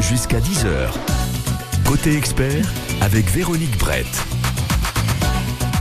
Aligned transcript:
Jusqu'à 0.00 0.38
10h. 0.40 0.90
Côté 1.84 2.16
expert 2.16 2.64
avec 3.02 3.26
Véronique 3.30 3.76
Brett. 3.78 4.35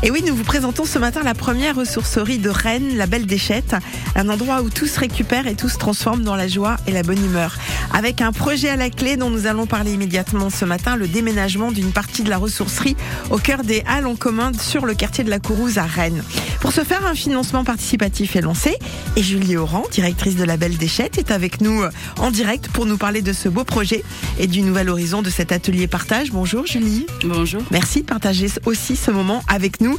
Et 0.06 0.12
oui, 0.12 0.22
nous 0.24 0.36
vous 0.36 0.44
présentons 0.44 0.86
ce 0.86 1.00
matin 1.00 1.24
la 1.24 1.34
première 1.34 1.78
ressourcerie 1.78 2.38
de 2.38 2.52
Rennes, 2.52 2.96
la 2.96 3.08
Belle 3.08 3.26
Déchette, 3.26 3.76
un 4.16 4.30
endroit 4.30 4.62
où 4.62 4.70
tout 4.70 4.86
se 4.86 5.00
récupère 5.00 5.48
et 5.48 5.56
tout 5.56 5.68
se 5.68 5.80
transforme 5.80 6.22
dans 6.22 6.36
la 6.36 6.48
joie 6.48 6.76
et 6.86 6.92
la 6.92 7.02
bonne 7.02 7.26
humeur. 7.26 7.58
Avec 7.92 8.22
un 8.22 8.32
projet 8.32 8.70
à 8.70 8.76
la 8.76 8.92
clé 8.92 9.18
dont 9.18 9.32
nous 9.32 9.48
allons 9.48 9.66
parler 9.66 9.94
immédiatement 9.94 10.52
ce 10.52 10.64
matin, 10.64 10.96
le 10.96 11.08
déménagement 11.08 11.72
d'une 11.72 11.92
partie 11.92 12.22
de 12.22 12.30
la 12.30 12.38
ressourcerie 12.38 12.96
au 13.32 13.40
cœur 13.40 13.64
des 13.64 13.82
Halles 13.88 14.06
en 14.06 14.16
commun 14.16 14.52
sur 14.54 14.86
le 14.86 14.94
quartier 14.94 15.24
de 15.24 15.32
la 15.32 15.40
Courouse 15.40 15.80
à 15.80 15.86
Rennes. 15.86 16.24
Pour 16.62 16.72
ce 16.72 16.84
faire, 16.84 17.04
un 17.08 17.16
financement 17.16 17.64
participatif 17.64 18.36
est 18.36 18.42
lancé 18.42 18.78
et 19.16 19.24
Julie 19.24 19.58
Oran, 19.58 19.86
directrice 19.92 20.36
de 20.36 20.44
la 20.44 20.58
Belle 20.58 20.78
Déchette, 20.78 21.18
est 21.18 21.32
avec 21.32 21.62
nous 21.62 21.82
en 22.20 22.30
direct 22.30 22.68
pour 22.68 22.86
nous 22.86 22.98
parler 22.98 23.24
de 23.24 23.34
ce 23.34 23.50
beau 23.50 23.64
projet 23.64 24.04
et 24.38 24.46
du 24.46 24.62
nouvel 24.62 24.90
horizon 24.90 25.24
de 25.24 25.32
cet 25.32 25.52
atelier 25.52 25.88
partage. 25.88 26.32
Bonjour 26.32 26.68
Julie. 26.68 27.08
Bonjour. 27.24 27.64
Merci 27.72 28.02
de 28.02 28.06
partager 28.06 28.48
aussi 28.66 28.96
ce 28.96 29.10
moment 29.10 29.42
avec 29.48 29.82
nous. 29.82 29.95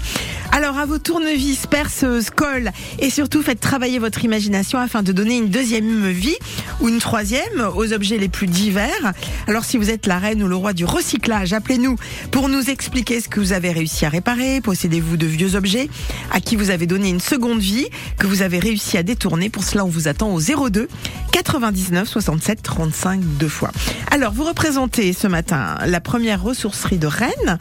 Alors 0.52 0.78
à 0.78 0.86
vos 0.86 0.98
tournevis, 0.98 1.66
perceuses, 1.66 2.30
colle 2.30 2.70
et 2.98 3.10
surtout 3.10 3.42
faites 3.42 3.60
travailler 3.60 3.98
votre 3.98 4.24
imagination 4.24 4.78
afin 4.78 5.02
de 5.02 5.12
donner 5.12 5.36
une 5.36 5.50
deuxième 5.50 6.08
vie 6.08 6.36
ou 6.80 6.88
une 6.88 6.98
troisième 6.98 7.70
aux 7.74 7.92
objets 7.92 8.16
les 8.16 8.28
plus 8.28 8.46
divers. 8.46 9.12
Alors 9.48 9.64
si 9.64 9.76
vous 9.76 9.90
êtes 9.90 10.06
la 10.06 10.18
reine 10.18 10.42
ou 10.42 10.48
le 10.48 10.56
roi 10.56 10.72
du 10.72 10.84
recyclage, 10.84 11.52
appelez-nous 11.52 11.96
pour 12.30 12.48
nous 12.48 12.70
expliquer 12.70 13.20
ce 13.20 13.28
que 13.28 13.38
vous 13.38 13.52
avez 13.52 13.70
réussi 13.70 14.06
à 14.06 14.08
réparer. 14.08 14.60
Possédez-vous 14.62 15.16
de 15.16 15.26
vieux 15.26 15.56
objets 15.56 15.90
à 16.32 16.40
qui 16.40 16.56
vous 16.56 16.70
avez 16.70 16.86
donné 16.86 17.10
une 17.10 17.20
seconde 17.20 17.60
vie, 17.60 17.86
que 18.18 18.26
vous 18.26 18.42
avez 18.42 18.58
réussi 18.58 18.96
à 18.96 19.02
détourner. 19.02 19.50
Pour 19.50 19.64
cela, 19.64 19.84
on 19.84 19.88
vous 19.88 20.08
attend 20.08 20.32
au 20.32 20.40
02 20.40 20.88
99 21.32 22.08
67 22.08 22.62
35 22.62 23.20
deux 23.20 23.48
fois. 23.48 23.72
Alors 24.10 24.32
vous 24.32 24.44
représentez 24.44 25.12
ce 25.12 25.26
matin 25.26 25.76
la 25.84 26.00
première 26.00 26.42
ressourcerie 26.42 26.96
de 26.96 27.06
Rennes. 27.06 27.58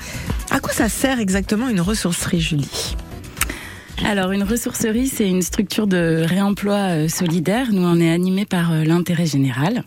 À 0.56 0.62
quoi 0.62 0.72
ça 0.72 0.88
sert 0.88 1.20
exactement 1.20 1.68
une 1.68 1.82
ressourcerie, 1.82 2.40
Julie? 2.40 2.96
Alors, 4.04 4.32
une 4.32 4.44
ressourcerie, 4.44 5.08
c'est 5.08 5.28
une 5.28 5.42
structure 5.42 5.88
de 5.88 6.24
réemploi 6.28 6.76
euh, 6.76 7.08
solidaire. 7.08 7.72
Nous, 7.72 7.82
on 7.82 8.00
est 8.00 8.12
animé 8.12 8.46
par 8.46 8.72
euh, 8.72 8.84
l'intérêt 8.84 9.26
général. 9.26 9.84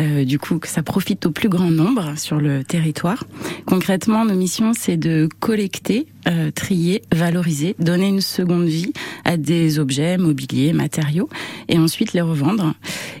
Euh, 0.00 0.24
du 0.24 0.40
coup, 0.40 0.58
que 0.58 0.66
ça 0.66 0.82
profite 0.82 1.24
au 1.26 1.30
plus 1.30 1.48
grand 1.48 1.70
nombre 1.70 2.14
sur 2.16 2.40
le 2.40 2.64
territoire. 2.64 3.22
Concrètement, 3.64 4.24
nos 4.24 4.34
missions, 4.34 4.72
c'est 4.76 4.96
de 4.96 5.28
collecter, 5.38 6.08
euh, 6.26 6.50
trier, 6.50 7.02
valoriser, 7.12 7.76
donner 7.78 8.08
une 8.08 8.20
seconde 8.20 8.66
vie 8.66 8.92
à 9.24 9.36
des 9.36 9.78
objets, 9.78 10.18
mobiliers, 10.18 10.72
matériaux, 10.72 11.28
et 11.68 11.78
ensuite 11.78 12.12
les 12.12 12.22
revendre. 12.22 12.74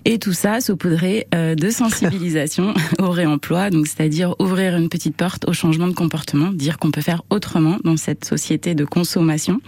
Et 0.04 0.18
tout 0.18 0.32
ça 0.32 0.60
saupoudré 0.60 1.28
euh, 1.32 1.54
de 1.54 1.70
sensibilisation 1.70 2.74
au 2.98 3.10
réemploi, 3.10 3.70
donc 3.70 3.86
c'est-à-dire 3.86 4.34
ouvrir 4.40 4.76
une 4.76 4.88
petite 4.88 5.16
porte 5.16 5.48
au 5.48 5.52
changement 5.52 5.86
de 5.86 5.94
comportement, 5.94 6.50
dire 6.50 6.78
qu'on 6.78 6.90
peut 6.90 7.02
faire 7.02 7.22
autrement 7.30 7.76
dans 7.84 7.96
cette 7.96 8.24
société 8.24 8.74
de 8.74 8.84
consommation, 8.84 9.60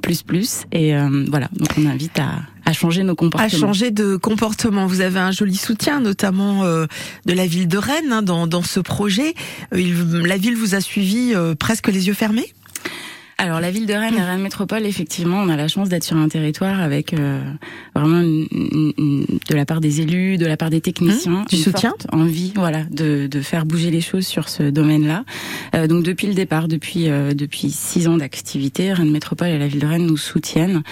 plus 0.00 0.13
plus. 0.22 0.64
Et 0.72 0.94
euh, 0.94 1.24
voilà, 1.28 1.48
donc 1.52 1.68
on 1.78 1.86
invite 1.86 2.18
à 2.18 2.72
changer 2.72 3.02
nos 3.02 3.14
comportements. 3.14 3.46
À 3.46 3.48
changer 3.48 3.90
de 3.90 4.16
comportement. 4.16 4.86
Vous 4.86 5.00
avez 5.00 5.20
un 5.20 5.30
joli 5.30 5.56
soutien, 5.56 6.00
notamment 6.00 6.64
euh, 6.64 6.86
de 7.26 7.32
la 7.32 7.46
ville 7.46 7.68
de 7.68 7.78
Rennes, 7.78 8.12
hein, 8.12 8.22
dans, 8.22 8.62
ce 8.62 8.80
projet. 8.80 9.34
Euh, 9.74 10.26
la 10.26 10.36
ville 10.36 10.56
vous 10.56 10.74
a 10.74 10.80
suivi 10.80 11.34
presque 11.58 11.88
les 11.88 12.06
yeux 12.06 12.14
fermés? 12.14 12.52
Alors 13.38 13.60
la 13.60 13.70
ville 13.70 13.86
de 13.86 13.94
Rennes 13.94 14.16
et 14.16 14.22
Rennes 14.22 14.40
Métropole, 14.42 14.86
effectivement, 14.86 15.38
on 15.38 15.48
a 15.48 15.56
la 15.56 15.68
chance 15.68 15.88
d'être 15.88 16.04
sur 16.04 16.16
un 16.16 16.28
territoire 16.28 16.80
avec 16.80 17.12
euh, 17.12 17.40
vraiment 17.94 18.20
une, 18.20 18.46
une, 18.96 19.26
de 19.48 19.54
la 19.54 19.66
part 19.66 19.80
des 19.80 20.00
élus, 20.00 20.38
de 20.38 20.46
la 20.46 20.56
part 20.56 20.70
des 20.70 20.80
techniciens, 20.80 21.42
mmh, 21.42 21.46
du 21.46 21.56
soutien, 21.56 21.94
envie, 22.12 22.52
voilà, 22.54 22.84
de, 22.84 23.26
de, 23.26 23.40
faire 23.40 23.66
bouger 23.66 23.90
les 23.90 24.00
choses 24.00 24.26
sur 24.26 24.48
ce 24.48 24.62
domaine-là. 24.62 25.24
Euh, 25.74 25.86
donc 25.86 26.04
depuis 26.04 26.28
le 26.28 26.34
départ, 26.34 26.68
depuis 26.68 27.08
euh, 27.08 27.34
depuis 27.34 27.70
six 27.70 28.06
ans 28.06 28.16
d'activité, 28.16 28.92
Rennes 28.92 29.10
Métropole 29.10 29.48
et 29.48 29.58
la 29.58 29.66
ville 29.66 29.80
de 29.80 29.86
Rennes 29.86 30.06
nous 30.06 30.16
soutiennent 30.16 30.82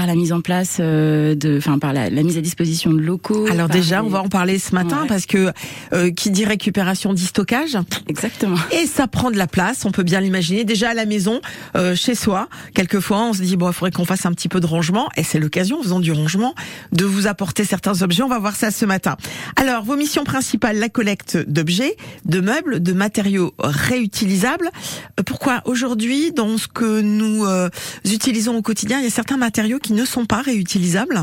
par 0.00 0.06
la 0.06 0.14
mise 0.14 0.32
en 0.32 0.40
place 0.40 0.78
euh, 0.80 1.34
de, 1.34 1.58
enfin 1.58 1.78
par 1.78 1.92
la, 1.92 2.08
la, 2.08 2.22
mise 2.22 2.38
à 2.38 2.40
disposition 2.40 2.90
de 2.90 3.00
locaux. 3.00 3.46
Alors 3.50 3.68
déjà, 3.68 4.02
on 4.02 4.08
va 4.08 4.22
en 4.22 4.30
parler 4.30 4.58
ce 4.58 4.74
matin 4.74 5.02
ouais. 5.02 5.06
parce 5.06 5.26
que 5.26 5.52
euh, 5.92 6.10
qui 6.10 6.30
dit 6.30 6.46
récupération 6.46 7.12
dit 7.12 7.26
stockage. 7.26 7.76
Exactement. 8.08 8.56
Et 8.72 8.86
ça 8.86 9.06
prend 9.08 9.30
de 9.30 9.36
la 9.36 9.46
place, 9.46 9.84
on 9.84 9.90
peut 9.90 10.02
bien 10.02 10.22
l'imaginer. 10.22 10.64
Déjà 10.64 10.88
à 10.88 10.94
la 10.94 11.04
maison, 11.04 11.42
euh, 11.76 11.94
chez 11.94 12.14
soi, 12.14 12.48
quelquefois 12.72 13.24
on 13.24 13.34
se 13.34 13.42
dit 13.42 13.58
bon, 13.58 13.68
il 13.68 13.74
faudrait 13.74 13.90
qu'on 13.90 14.06
fasse 14.06 14.24
un 14.24 14.32
petit 14.32 14.48
peu 14.48 14.58
de 14.58 14.64
rangement 14.64 15.10
et 15.18 15.22
c'est 15.22 15.38
l'occasion, 15.38 15.80
en 15.80 15.82
faisant 15.82 16.00
du 16.00 16.12
rangement, 16.12 16.54
de 16.92 17.04
vous 17.04 17.26
apporter 17.26 17.64
certains 17.64 18.00
objets. 18.00 18.22
On 18.22 18.28
va 18.28 18.38
voir 18.38 18.56
ça 18.56 18.70
ce 18.70 18.86
matin. 18.86 19.18
Alors 19.56 19.84
vos 19.84 19.96
missions 19.96 20.24
principales 20.24 20.78
la 20.78 20.88
collecte 20.88 21.36
d'objets, 21.36 21.98
de 22.24 22.40
meubles, 22.40 22.82
de 22.82 22.94
matériaux 22.94 23.52
réutilisables. 23.58 24.70
Euh, 25.18 25.24
pourquoi 25.24 25.60
aujourd'hui, 25.66 26.32
dans 26.32 26.56
ce 26.56 26.68
que 26.68 27.02
nous 27.02 27.44
euh, 27.44 27.68
utilisons 28.06 28.56
au 28.56 28.62
quotidien, 28.62 28.98
il 28.98 29.04
y 29.04 29.06
a 29.06 29.10
certains 29.10 29.36
matériaux 29.36 29.78
qui 29.78 29.89
ne 29.90 30.04
sont 30.04 30.26
pas 30.26 30.42
réutilisables. 30.42 31.22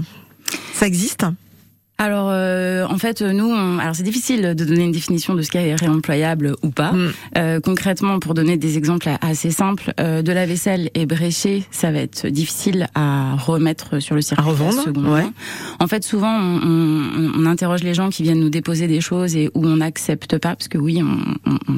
Ça 0.73 0.87
existe 0.87 1.25
alors, 1.99 2.27
euh, 2.29 2.85
en 2.87 2.99
fait, 2.99 3.23
nous, 3.23 3.49
on, 3.49 3.79
alors 3.79 3.95
c'est 3.95 4.03
difficile 4.03 4.53
de 4.53 4.65
donner 4.65 4.83
une 4.83 4.91
définition 4.91 5.33
de 5.33 5.41
ce 5.41 5.49
qui 5.49 5.57
est 5.57 5.73
réemployable 5.73 6.55
ou 6.61 6.69
pas. 6.69 6.91
Mm. 6.91 7.13
Euh, 7.37 7.59
concrètement, 7.59 8.19
pour 8.19 8.35
donner 8.35 8.55
des 8.55 8.77
exemples 8.77 9.09
assez 9.21 9.49
simples, 9.49 9.93
euh, 9.99 10.21
de 10.21 10.31
la 10.31 10.45
vaisselle 10.45 10.91
ébréchée, 10.93 11.63
ça 11.71 11.91
va 11.91 11.97
être 11.97 12.27
difficile 12.27 12.87
à 12.93 13.35
remettre 13.35 13.99
sur 13.99 14.13
le 14.13 14.21
circuit. 14.21 14.45
À 14.45 14.47
revendre. 14.47 15.11
Ouais. 15.11 15.25
En 15.79 15.87
fait, 15.87 16.03
souvent, 16.03 16.31
on, 16.39 16.59
on, 16.61 17.31
on, 17.35 17.45
interroge 17.47 17.81
les 17.81 17.95
gens 17.95 18.11
qui 18.11 18.21
viennent 18.21 18.41
nous 18.41 18.51
déposer 18.51 18.85
des 18.85 19.01
choses 19.01 19.35
et 19.35 19.49
où 19.55 19.65
on 19.65 19.77
n'accepte 19.77 20.37
pas, 20.37 20.55
parce 20.55 20.67
que 20.67 20.77
oui, 20.77 21.01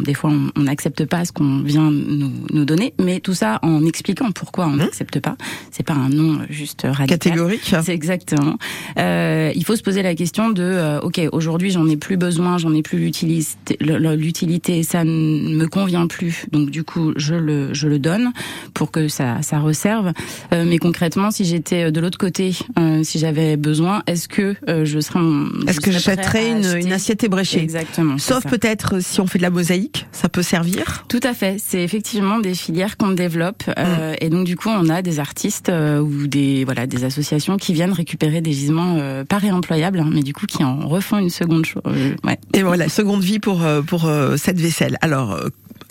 des 0.03 0.13
fois, 0.13 0.31
on 0.55 0.59
n'accepte 0.59 1.05
pas 1.05 1.23
ce 1.23 1.31
qu'on 1.31 1.59
vient 1.61 1.89
nous, 1.91 2.31
nous, 2.51 2.65
donner, 2.65 2.93
mais 2.99 3.21
tout 3.21 3.33
ça 3.33 3.59
en 3.61 3.85
expliquant 3.85 4.31
pourquoi 4.31 4.65
on 4.65 4.75
n'accepte 4.75 5.15
mm. 5.15 5.21
pas. 5.21 5.37
C'est 5.71 5.85
pas 5.85 5.93
un 5.93 6.09
nom 6.09 6.41
juste 6.49 6.81
radical. 6.81 7.07
Catégorique. 7.07 7.73
C'est 7.81 7.93
exactement. 7.93 8.57
il 8.97 9.63
faut 9.65 9.77
se 9.77 9.83
poser 9.83 10.03
la 10.03 10.08
la 10.09 10.15
question 10.15 10.49
de 10.49 10.63
euh, 10.63 10.99
ok 11.01 11.21
aujourd'hui 11.31 11.69
j'en 11.69 11.87
ai 11.87 11.95
plus 11.95 12.17
besoin 12.17 12.57
j'en 12.57 12.73
ai 12.73 12.81
plus 12.81 12.97
l'utilité 12.97 13.77
l'utilité 13.79 14.81
ça 14.83 15.03
ne 15.03 15.55
me 15.55 15.67
convient 15.67 16.07
plus. 16.07 16.45
Donc 16.51 16.71
du 16.71 16.83
coup 16.83 17.13
je 17.15 17.35
le 17.35 17.73
je 17.73 17.87
le 17.87 17.99
donne 17.99 18.31
pour 18.73 18.89
que 18.91 19.07
ça 19.07 19.41
ça 19.41 19.59
resserve. 19.59 20.13
Euh, 20.53 20.65
mais 20.67 20.79
concrètement 20.79 21.29
si 21.29 21.45
j'étais 21.45 21.91
de 21.91 21.99
l'autre 21.99 22.17
côté 22.17 22.55
euh, 22.79 23.03
si 23.03 23.19
j'avais 23.19 23.55
besoin 23.55 24.01
est-ce 24.07 24.27
que 24.27 24.55
euh, 24.67 24.83
je 24.83 24.99
serais 24.99 25.19
est-ce 25.67 25.79
que 25.79 25.91
j'achèterais 25.91 26.51
une, 26.51 26.87
une 26.87 26.91
assiette 26.91 27.23
ébréchée? 27.23 27.61
Exactement 27.61 28.17
sauf 28.17 28.45
peut-être 28.47 29.01
si 29.01 29.21
on 29.21 29.27
fait 29.27 29.37
de 29.37 29.43
la 29.43 29.51
mosaïque 29.51 30.07
ça 30.11 30.27
peut 30.27 30.41
servir? 30.41 31.05
Tout 31.07 31.19
à 31.23 31.33
fait. 31.33 31.57
C'est 31.63 31.83
effectivement 31.83 32.39
des 32.39 32.55
filières 32.55 32.97
qu'on 32.97 33.11
développe 33.11 33.63
mm. 33.67 34.15
et 34.21 34.29
donc 34.29 34.45
du 34.45 34.55
coup 34.55 34.69
on 34.69 34.89
a 34.89 35.03
des 35.03 35.19
artistes 35.19 35.71
ou 35.71 36.27
des 36.27 36.65
voilà 36.65 36.87
des 36.87 37.03
associations 37.03 37.57
qui 37.57 37.73
viennent 37.73 37.93
récupérer 37.93 38.41
des 38.41 38.53
gisements 38.53 38.97
pas 39.27 39.37
réemployables 39.37 39.98
Hein, 39.99 40.09
mais 40.11 40.23
du 40.23 40.33
coup 40.33 40.45
qui 40.45 40.63
en 40.63 40.87
refont 40.87 41.17
une 41.17 41.29
seconde 41.29 41.65
chose. 41.65 41.81
Euh, 41.85 42.15
ouais. 42.23 42.39
Et 42.53 42.63
voilà, 42.63 42.89
seconde 42.89 43.21
vie 43.21 43.39
pour 43.39 43.63
euh, 43.63 43.81
pour 43.81 44.05
euh, 44.05 44.37
cette 44.37 44.59
vaisselle. 44.59 44.97
Alors 45.01 45.39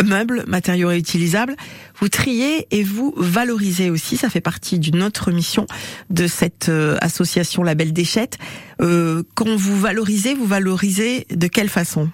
meubles, 0.04 0.44
matériaux 0.46 0.88
réutilisables, 0.88 1.56
vous 2.00 2.08
triez 2.08 2.66
et 2.70 2.84
vous 2.84 3.14
valorisez 3.16 3.90
aussi. 3.90 4.16
Ça 4.16 4.30
fait 4.30 4.40
partie 4.40 4.78
d'une 4.78 5.02
autre 5.02 5.32
mission 5.32 5.66
de 6.10 6.26
cette 6.26 6.70
association 7.00 7.62
Label 7.62 7.92
Déchette. 7.92 8.38
Euh, 8.80 9.22
quand 9.34 9.56
vous 9.56 9.78
valorisez, 9.78 10.34
vous 10.34 10.46
valorisez 10.46 11.26
de 11.30 11.46
quelle 11.48 11.68
façon? 11.68 12.08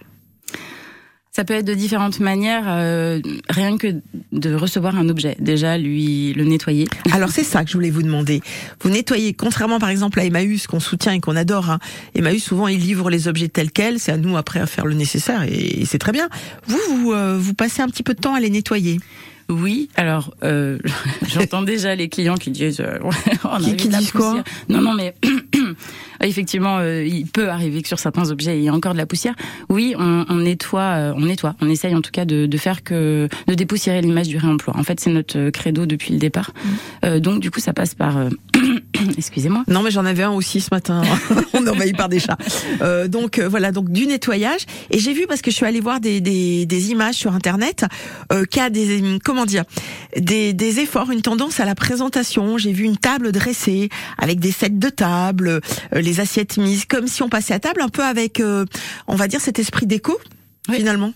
Ça 1.34 1.44
peut 1.44 1.54
être 1.54 1.64
de 1.64 1.74
différentes 1.74 2.20
manières, 2.20 2.64
euh, 2.68 3.20
rien 3.48 3.76
que 3.76 3.88
de 4.30 4.54
recevoir 4.54 4.96
un 4.96 5.08
objet. 5.08 5.36
Déjà, 5.40 5.76
lui 5.76 6.32
le 6.32 6.44
nettoyer. 6.44 6.86
Alors 7.12 7.30
c'est 7.30 7.42
ça 7.42 7.64
que 7.64 7.70
je 7.70 7.74
voulais 7.74 7.90
vous 7.90 8.04
demander. 8.04 8.40
Vous 8.80 8.90
nettoyez, 8.90 9.34
contrairement 9.34 9.80
par 9.80 9.88
exemple 9.88 10.20
à 10.20 10.24
Emmaüs 10.24 10.68
qu'on 10.68 10.78
soutient 10.78 11.12
et 11.12 11.18
qu'on 11.18 11.34
adore. 11.34 11.70
Hein. 11.70 11.80
Emmaüs 12.14 12.42
souvent 12.42 12.68
il 12.68 12.78
livre 12.78 13.10
les 13.10 13.26
objets 13.26 13.48
tels 13.48 13.72
quels. 13.72 13.98
C'est 13.98 14.12
à 14.12 14.16
nous 14.16 14.36
après 14.36 14.60
à 14.60 14.66
faire 14.66 14.86
le 14.86 14.94
nécessaire 14.94 15.42
et, 15.42 15.84
c'est 15.86 15.98
très 15.98 16.12
bien. 16.12 16.28
Vous 16.68 16.78
vous, 16.88 17.12
euh, 17.12 17.36
vous 17.36 17.54
passez 17.54 17.82
un 17.82 17.88
petit 17.88 18.04
peu 18.04 18.14
de 18.14 18.20
temps 18.20 18.34
à 18.34 18.40
les 18.40 18.50
nettoyer? 18.50 19.00
Oui, 19.48 19.88
alors 19.96 20.34
euh, 20.42 20.78
j'entends 21.26 21.62
déjà 21.62 21.94
les 21.94 22.08
clients 22.08 22.36
qui 22.36 22.50
disent 22.50 22.80
euh, 22.80 22.98
on 23.44 23.58
qui, 23.58 23.76
qui 23.76 23.88
disent 23.88 24.12
quoi 24.12 24.42
Non, 24.68 24.80
non, 24.80 24.94
mais 24.94 25.14
effectivement, 26.22 26.78
euh, 26.78 27.04
il 27.04 27.26
peut 27.26 27.48
arriver 27.50 27.82
que 27.82 27.88
sur 27.88 27.98
certains 27.98 28.30
objets 28.30 28.58
il 28.58 28.64
y 28.64 28.68
a 28.68 28.74
encore 28.74 28.94
de 28.94 28.98
la 28.98 29.06
poussière. 29.06 29.34
Oui, 29.68 29.94
on, 29.98 30.24
on 30.28 30.36
nettoie, 30.36 30.80
euh, 30.80 31.12
on 31.16 31.26
nettoie, 31.26 31.54
on 31.60 31.68
essaye 31.68 31.94
en 31.94 32.00
tout 32.00 32.10
cas 32.10 32.24
de, 32.24 32.46
de, 32.46 32.58
faire 32.58 32.82
que 32.82 33.28
de 33.46 33.54
dépoussiérer 33.54 34.00
l'image 34.00 34.28
du 34.28 34.38
réemploi. 34.38 34.74
En 34.76 34.82
fait, 34.82 35.00
c'est 35.00 35.10
notre 35.10 35.50
credo 35.50 35.84
depuis 35.84 36.14
le 36.14 36.18
départ. 36.18 36.52
Mmh. 37.02 37.18
donc 37.18 37.40
du 37.40 37.50
coup, 37.50 37.60
ça 37.60 37.72
passe 37.72 37.94
par 37.94 38.16
Excusez-moi. 39.18 39.64
Non, 39.68 39.82
mais 39.82 39.90
j'en 39.90 40.04
avais 40.04 40.22
un 40.22 40.30
aussi 40.30 40.60
ce 40.60 40.68
matin. 40.72 41.02
On 41.54 41.66
est 41.66 41.70
envahi 41.70 41.92
par 41.92 42.08
des 42.08 42.20
chats. 42.20 42.38
Euh, 42.82 43.08
donc 43.08 43.38
euh, 43.38 43.48
voilà, 43.48 43.72
donc 43.72 43.90
du 43.90 44.06
nettoyage. 44.06 44.62
Et 44.90 44.98
j'ai 44.98 45.12
vu 45.12 45.26
parce 45.26 45.42
que 45.42 45.50
je 45.50 45.56
suis 45.56 45.66
allée 45.66 45.80
voir 45.80 46.00
des, 46.00 46.20
des, 46.20 46.66
des 46.66 46.90
images 46.90 47.16
sur 47.16 47.34
internet 47.34 47.84
euh, 48.32 48.44
qu'il 48.44 48.62
y 48.62 48.64
a 48.64 48.70
des 48.70 49.18
comment 49.24 49.46
dire 49.46 49.64
des, 50.16 50.52
des 50.52 50.80
efforts, 50.80 51.10
une 51.10 51.22
tendance 51.22 51.60
à 51.60 51.64
la 51.64 51.74
présentation. 51.74 52.58
J'ai 52.58 52.72
vu 52.72 52.84
une 52.84 52.96
table 52.96 53.32
dressée 53.32 53.88
avec 54.18 54.40
des 54.40 54.52
sets 54.52 54.70
de 54.70 54.88
table, 54.88 55.48
euh, 55.48 55.60
les 56.00 56.20
assiettes 56.20 56.56
mises 56.56 56.84
comme 56.84 57.06
si 57.06 57.22
on 57.22 57.28
passait 57.28 57.54
à 57.54 57.58
table, 57.58 57.82
un 57.82 57.88
peu 57.88 58.02
avec, 58.02 58.40
euh, 58.40 58.64
on 59.06 59.16
va 59.16 59.28
dire, 59.28 59.40
cet 59.40 59.58
esprit 59.58 59.86
déco. 59.86 60.18
Oui. 60.68 60.76
Finalement. 60.76 61.12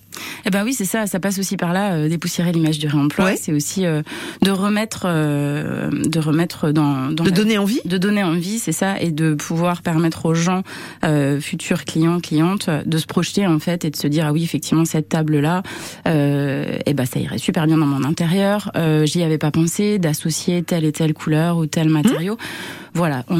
Eh 0.46 0.50
ben 0.50 0.64
oui, 0.64 0.74
c'est 0.74 0.84
ça. 0.84 1.06
Ça 1.06 1.20
passe 1.20 1.38
aussi 1.38 1.56
par 1.56 1.72
là, 1.72 1.92
euh, 1.94 2.08
dépoussiérer 2.08 2.52
l'image 2.52 2.78
du 2.78 2.86
réemploi. 2.86 3.24
Ouais. 3.26 3.36
C'est 3.40 3.52
aussi 3.52 3.84
euh, 3.86 4.02
de 4.42 4.50
remettre, 4.50 5.02
euh, 5.06 5.90
de 5.90 6.18
remettre 6.20 6.70
dans, 6.72 7.10
dans 7.12 7.24
De 7.24 7.30
la- 7.30 7.36
donner 7.36 7.58
envie. 7.58 7.80
de 7.84 7.98
donner 7.98 8.22
envie, 8.22 8.58
c'est 8.58 8.72
ça, 8.72 9.00
et 9.00 9.10
de 9.10 9.34
pouvoir 9.34 9.82
permettre 9.82 10.26
aux 10.26 10.34
gens, 10.34 10.62
euh, 11.04 11.40
futurs 11.40 11.84
clients, 11.84 12.20
clientes, 12.20 12.68
de 12.86 12.98
se 12.98 13.06
projeter 13.06 13.46
en 13.46 13.58
fait 13.58 13.84
et 13.84 13.90
de 13.90 13.96
se 13.96 14.06
dire 14.06 14.26
ah 14.28 14.32
oui 14.32 14.42
effectivement 14.44 14.84
cette 14.84 15.08
table 15.08 15.38
là, 15.38 15.62
euh, 16.06 16.78
eh 16.86 16.94
ben 16.94 17.04
ça 17.06 17.18
irait 17.20 17.38
super 17.38 17.66
bien 17.66 17.78
dans 17.78 17.86
mon 17.86 18.04
intérieur. 18.04 18.70
Euh, 18.76 19.04
J'y 19.06 19.22
avais 19.22 19.38
pas 19.38 19.50
pensé 19.50 19.98
d'associer 19.98 20.62
telle 20.62 20.84
et 20.84 20.92
telle 20.92 21.14
couleur 21.14 21.56
ou 21.58 21.66
tel 21.66 21.88
matériau. 21.88 22.36
Voilà. 22.94 23.24
On... 23.28 23.36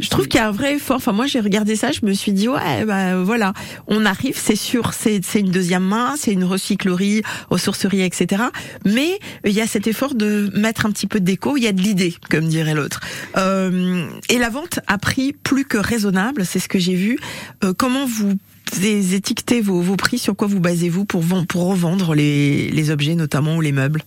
Je 0.00 0.08
trouve 0.10 0.28
qu'il 0.28 0.38
y 0.38 0.42
a 0.42 0.48
un 0.48 0.52
vrai 0.52 0.74
effort. 0.74 0.96
Enfin, 0.96 1.12
moi, 1.12 1.26
j'ai 1.26 1.40
regardé 1.40 1.76
ça, 1.76 1.92
je 1.92 2.00
me 2.04 2.12
suis 2.12 2.32
dit, 2.32 2.48
ouais, 2.48 2.84
bah, 2.84 3.16
voilà, 3.22 3.52
on 3.86 4.04
arrive, 4.04 4.34
c'est 4.36 4.56
sûr, 4.56 4.92
c'est 4.92 5.20
c'est 5.24 5.40
une 5.40 5.50
deuxième 5.50 5.84
main, 5.86 6.14
c'est 6.18 6.32
une 6.32 6.44
recyclerie, 6.44 7.22
ressourcerie, 7.50 8.02
etc. 8.02 8.44
Mais 8.84 9.18
il 9.44 9.52
y 9.52 9.60
a 9.60 9.66
cet 9.66 9.86
effort 9.86 10.14
de 10.14 10.50
mettre 10.54 10.86
un 10.86 10.90
petit 10.90 11.06
peu 11.06 11.20
de 11.20 11.24
déco, 11.24 11.56
il 11.56 11.62
y 11.62 11.66
a 11.66 11.72
de 11.72 11.80
l'idée, 11.80 12.14
comme 12.30 12.46
dirait 12.48 12.74
l'autre. 12.74 13.00
Euh, 13.36 14.06
et 14.28 14.38
la 14.38 14.50
vente 14.50 14.80
a 14.86 14.98
prix 14.98 15.32
plus 15.32 15.64
que 15.64 15.78
raisonnable, 15.78 16.44
c'est 16.44 16.58
ce 16.58 16.68
que 16.68 16.78
j'ai 16.78 16.94
vu. 16.94 17.18
Euh, 17.64 17.72
comment 17.76 18.06
vous 18.06 18.34
étiquetez 18.82 19.60
vos, 19.60 19.96
prix, 19.96 20.18
sur 20.18 20.36
quoi 20.36 20.48
vous 20.48 20.60
basez-vous 20.60 21.04
pour, 21.04 21.24
pour 21.48 21.68
revendre 21.68 22.14
les, 22.14 22.70
les 22.70 22.90
objets, 22.90 23.14
notamment, 23.14 23.56
ou 23.56 23.60
les 23.60 23.72
meubles? 23.72 24.02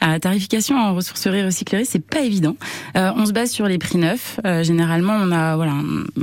À 0.00 0.18
tarification 0.18 0.76
en 0.76 0.94
ressourcerie 0.94 1.44
recyclerie, 1.44 1.84
c'est 1.84 2.04
pas 2.04 2.20
évident. 2.20 2.56
Euh, 2.96 3.10
on 3.16 3.26
se 3.26 3.32
base 3.32 3.50
sur 3.50 3.66
les 3.66 3.76
prix 3.76 3.98
neufs. 3.98 4.40
Euh, 4.46 4.62
généralement, 4.62 5.12
on 5.12 5.30
a 5.30 5.56
voilà, 5.56 5.74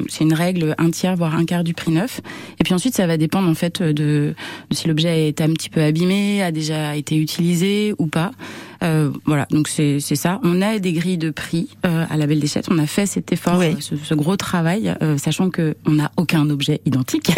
c'est 0.08 0.24
une 0.24 0.34
règle 0.34 0.74
un 0.80 0.90
tiers 0.90 1.16
voire 1.16 1.36
un 1.36 1.46
quart 1.46 1.64
du 1.64 1.76
prix 1.76 1.92
neuf. 1.92 2.22
Et 2.60 2.64
puis 2.64 2.74
ensuite, 2.74 2.96
ça 2.96 3.06
va 3.06 3.18
dépendre 3.18 3.48
en 3.48 3.54
fait 3.54 3.84
de, 3.84 3.94
de 3.94 4.76
si 4.76 4.88
l'objet 4.88 5.28
est 5.28 5.42
un 5.42 5.50
petit 5.54 5.70
peu 5.70 5.84
abîmé, 5.84 6.42
a 6.42 6.52
déjà 6.52 6.96
été 6.96 7.18
utilisé 7.18 7.94
ou 8.00 8.08
pas. 8.08 8.32
Euh, 8.84 9.12
voilà, 9.26 9.48
donc 9.52 9.68
c'est 9.68 10.00
c'est 10.00 10.16
ça. 10.16 10.40
On 10.44 10.62
a 10.62 10.80
des 10.80 10.94
grilles 10.94 11.18
de 11.18 11.30
prix 11.30 11.70
euh, 11.86 12.06
à 12.10 12.18
la 12.18 12.28
Belle 12.28 12.40
Déchette. 12.40 12.68
On 12.70 12.78
a 12.80 12.88
fait 12.88 13.06
cet 13.06 13.32
effort, 13.32 13.58
Oui. 13.60 13.68
euh, 13.68 13.76
ce, 13.80 13.96
ce 13.96 14.14
gros 14.14 14.36
travail, 14.38 14.94
euh, 15.02 15.18
sachant 15.18 15.50
que 15.50 15.76
on 15.86 15.92
n'a 15.94 16.12
aucun 16.18 16.50
objet 16.50 16.82
identique. 16.86 17.32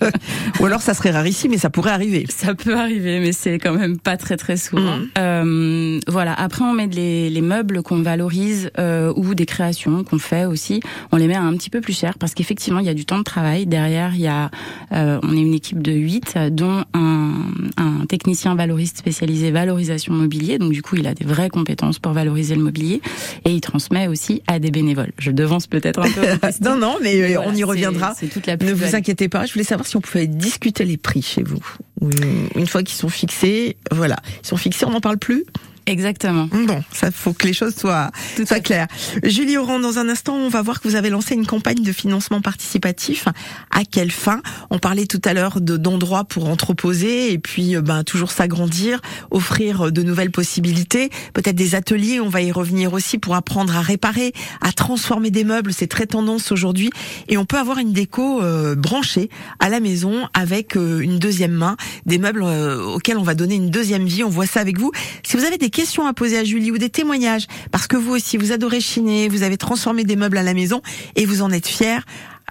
Ou 0.60 0.66
alors, 0.66 0.80
ça 0.80 0.94
serait 0.94 1.10
rarissime, 1.10 1.50
mais 1.52 1.58
ça 1.58 1.70
pourrait 1.70 1.90
arriver. 1.92 2.26
Ça 2.28 2.54
peut 2.54 2.76
arriver, 2.76 3.20
mais 3.20 3.32
c'est 3.32 3.58
quand 3.58 3.74
même 3.74 3.98
pas 3.98 4.16
très 4.16 4.36
très 4.36 4.56
souvent. 4.56 4.96
Mhm. 4.98 5.08
Euh, 5.18 6.00
voilà. 6.08 6.34
Après, 6.34 6.64
on 6.64 6.72
met 6.72 6.86
les, 6.86 7.30
les 7.30 7.40
meubles 7.40 7.82
qu'on 7.82 8.02
valorise 8.02 8.70
euh, 8.78 9.12
ou 9.16 9.34
des 9.34 9.46
créations 9.46 10.04
qu'on 10.04 10.18
fait 10.18 10.44
aussi. 10.44 10.80
On 11.12 11.16
les 11.16 11.26
met 11.26 11.34
à 11.34 11.42
un 11.42 11.52
petit 11.56 11.70
peu 11.70 11.80
plus 11.80 11.96
cher 11.96 12.18
parce 12.18 12.34
qu'effectivement, 12.34 12.80
il 12.80 12.86
y 12.86 12.90
a 12.90 12.94
du 12.94 13.04
temps 13.04 13.18
de 13.18 13.22
travail 13.24 13.66
derrière. 13.66 14.14
Il 14.14 14.20
y 14.22 14.26
a, 14.28 14.50
euh, 14.92 15.18
on 15.22 15.36
est 15.36 15.40
une 15.40 15.54
équipe 15.54 15.82
de 15.82 15.92
8 15.92 16.38
dont 16.50 16.84
un, 16.94 17.32
un 17.76 18.06
technicien 18.06 18.54
valoriste 18.54 18.98
spécialisé 18.98 19.50
valorisation 19.50 20.12
mobilier. 20.14 20.58
Donc 20.58 20.71
du 20.72 20.82
coup, 20.82 20.96
il 20.96 21.06
a 21.06 21.14
des 21.14 21.24
vraies 21.24 21.48
compétences 21.48 21.98
pour 21.98 22.12
valoriser 22.12 22.54
le 22.54 22.62
mobilier 22.62 23.00
et 23.44 23.50
il 23.50 23.60
transmet 23.60 24.08
aussi 24.08 24.42
à 24.46 24.58
des 24.58 24.70
bénévoles. 24.70 25.12
Je 25.18 25.30
devance 25.30 25.66
peut-être 25.66 26.00
un 26.00 26.10
peu. 26.10 26.22
non, 26.62 26.76
non, 26.76 26.96
mais, 27.02 27.14
Mais 27.14 27.36
euh, 27.36 27.42
on 27.44 27.54
y 27.54 27.64
reviendra. 27.64 28.14
C'est 28.16 28.28
toute 28.28 28.46
la 28.46 28.56
Ne 28.56 28.72
vous 28.72 28.94
inquiétez 28.94 29.28
pas, 29.28 29.46
je 29.46 29.52
voulais 29.52 29.64
savoir 29.64 29.86
si 29.86 29.96
on 29.96 30.00
pouvait 30.00 30.26
discuter 30.26 30.84
les 30.84 30.96
prix 30.96 31.22
chez 31.22 31.42
vous. 31.42 31.64
Ou 32.00 32.10
Une 32.56 32.66
fois 32.66 32.82
qu'ils 32.82 32.96
sont 32.96 33.08
fixés, 33.08 33.76
voilà, 33.90 34.16
ils 34.42 34.46
sont 34.46 34.56
fixés, 34.56 34.84
on 34.84 34.90
n'en 34.90 35.00
parle 35.00 35.18
plus? 35.18 35.44
Exactement. 35.86 36.48
Bon, 36.52 36.82
ça 36.92 37.10
faut 37.10 37.32
que 37.32 37.46
les 37.46 37.52
choses 37.52 37.74
soient, 37.74 38.10
Tout 38.36 38.46
soient 38.46 38.60
claires. 38.60 38.86
Julie 39.24 39.56
Oran, 39.56 39.80
dans 39.80 39.98
un 39.98 40.08
instant, 40.08 40.36
on 40.36 40.48
va 40.48 40.62
voir 40.62 40.80
que 40.80 40.88
vous 40.88 40.96
avez 40.96 41.10
lancé 41.10 41.34
une 41.34 41.46
campagne 41.46 41.82
de 41.82 41.92
financement 41.92 42.40
participatif. 42.40 43.26
À 43.70 43.84
quelle 43.84 44.10
fin? 44.10 44.42
On 44.70 44.78
parlait 44.78 45.06
tout 45.06 45.20
à 45.24 45.34
l'heure 45.34 45.60
de 45.60 45.76
d'endroits 45.76 46.24
pour 46.24 46.48
entreposer 46.48 47.32
et 47.32 47.38
puis 47.38 47.76
euh, 47.76 47.82
ben 47.82 48.04
toujours 48.04 48.30
s'agrandir, 48.30 49.00
offrir 49.30 49.86
euh, 49.86 49.90
de 49.90 50.02
nouvelles 50.02 50.30
possibilités, 50.30 51.10
peut-être 51.34 51.56
des 51.56 51.74
ateliers. 51.74 52.20
On 52.20 52.28
va 52.28 52.42
y 52.42 52.52
revenir 52.52 52.92
aussi 52.92 53.18
pour 53.18 53.34
apprendre 53.34 53.76
à 53.76 53.80
réparer, 53.80 54.32
à 54.60 54.72
transformer 54.72 55.30
des 55.30 55.44
meubles. 55.44 55.72
C'est 55.72 55.86
très 55.86 56.06
tendance 56.06 56.52
aujourd'hui 56.52 56.90
et 57.28 57.36
on 57.38 57.44
peut 57.44 57.58
avoir 57.58 57.78
une 57.78 57.92
déco 57.92 58.42
euh, 58.42 58.74
branchée 58.74 59.30
à 59.58 59.68
la 59.68 59.80
maison 59.80 60.28
avec 60.34 60.76
euh, 60.76 61.00
une 61.00 61.18
deuxième 61.18 61.52
main, 61.52 61.76
des 62.06 62.18
meubles 62.18 62.42
euh, 62.42 62.82
auxquels 62.82 63.18
on 63.18 63.22
va 63.22 63.34
donner 63.34 63.54
une 63.54 63.70
deuxième 63.70 64.04
vie. 64.04 64.24
On 64.24 64.28
voit 64.28 64.46
ça 64.46 64.60
avec 64.60 64.78
vous. 64.78 64.92
Si 65.24 65.36
vous 65.36 65.44
avez 65.44 65.58
des 65.58 65.70
questions 65.72 66.06
à 66.06 66.12
poser 66.12 66.38
à 66.38 66.44
Julie 66.44 66.70
ou 66.70 66.78
des 66.78 66.90
témoignages, 66.90 67.48
parce 67.72 67.88
que 67.88 67.96
vous 67.96 68.12
aussi 68.12 68.36
vous 68.36 68.52
adorez 68.52 68.80
chiner, 68.80 69.28
vous 69.28 69.42
avez 69.42 69.56
transformé 69.56 70.04
des 70.04 70.14
meubles 70.14 70.38
à 70.38 70.44
la 70.44 70.54
maison 70.54 70.80
et 71.16 71.26
vous 71.26 71.42
en 71.42 71.50
êtes 71.50 71.66
fiers. 71.66 71.98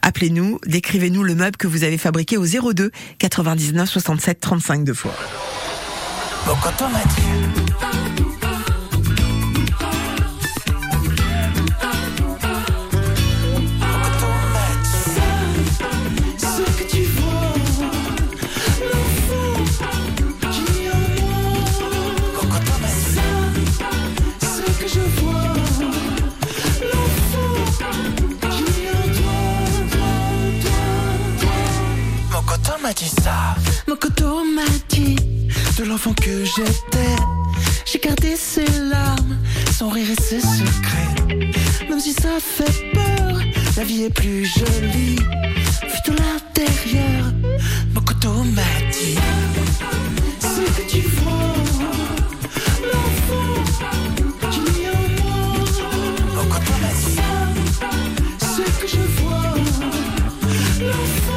Appelez-nous, 0.02 0.60
décrivez-nous 0.66 1.24
le 1.24 1.36
meuble 1.36 1.56
que 1.56 1.68
vous 1.68 1.86
avez 1.86 1.98
fabriqué 1.98 2.38
au 2.38 2.46
02 2.46 2.92
99 3.20 3.90
67 3.90 4.40
35 4.42 4.84
deux 4.84 4.94
fois. 4.94 5.14
J'étais. 36.56 37.16
J'ai 37.86 38.00
gardé 38.00 38.36
ses 38.36 38.66
larmes, 38.90 39.38
son 39.78 39.90
rire 39.90 40.08
et 40.10 40.22
ses 40.22 40.40
secrets. 40.40 41.16
Même 41.90 42.00
si 42.00 42.14
ça 42.14 42.40
fait 42.40 42.92
peur, 42.94 43.40
la 43.78 43.84
vie 43.84 44.04
est 44.04 44.14
plus 44.14 44.46
jolie. 44.46 45.16
Vu 45.16 46.00
de 46.08 46.14
l'intérieur, 46.18 47.32
mon 47.94 48.02
coteau 48.02 48.44
m'a 48.56 48.62
dit 48.92 49.18
Ce 50.40 50.62
que 50.76 50.90
tu 50.90 51.02
vois, 51.02 51.56
l'enfant 52.92 53.54
qui 54.52 54.62
est 54.84 55.22
en 55.22 55.24
moi. 55.24 56.44
Mokoto 56.44 56.74
m'a 56.82 56.94
dit. 56.94 57.20
Ce 58.40 58.62
que 58.82 58.88
je 58.88 59.22
vois, 59.22 59.56
l'enfant 60.80 61.31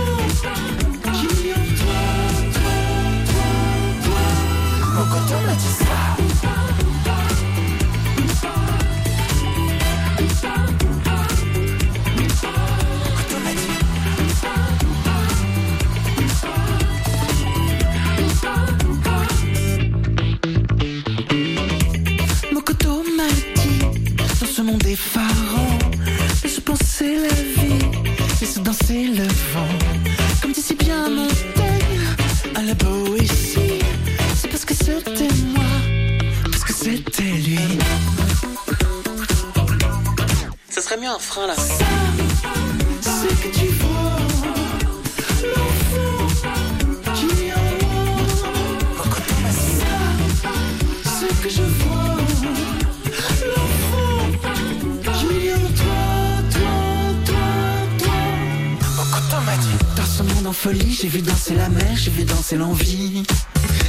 folie, 60.65 60.97
j'ai 60.99 61.09
vu 61.09 61.21
danser 61.21 61.55
la 61.57 61.69
mer, 61.69 61.95
j'ai 61.95 62.11
vu 62.11 62.25
danser 62.25 62.57
l'envie. 62.57 63.23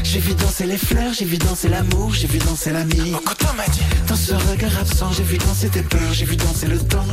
J'ai 0.03 0.19
vu 0.19 0.33
danser 0.33 0.65
les 0.65 0.77
fleurs, 0.77 1.13
j'ai 1.13 1.23
vu 1.23 1.37
danser 1.37 1.69
l'amour, 1.69 2.13
j'ai 2.13 2.27
vu 2.27 2.37
danser 2.37 2.71
l'ami. 2.71 3.13
Dans 4.09 4.15
ce 4.17 4.33
regard 4.33 4.77
absent, 4.81 5.09
j'ai 5.13 5.23
vu 5.23 5.37
danser 5.37 5.69
tes 5.69 5.83
peurs, 5.83 6.11
j'ai 6.11 6.25
vu 6.25 6.35
danser 6.35 6.67
le 6.67 6.77
temps. 6.77 7.07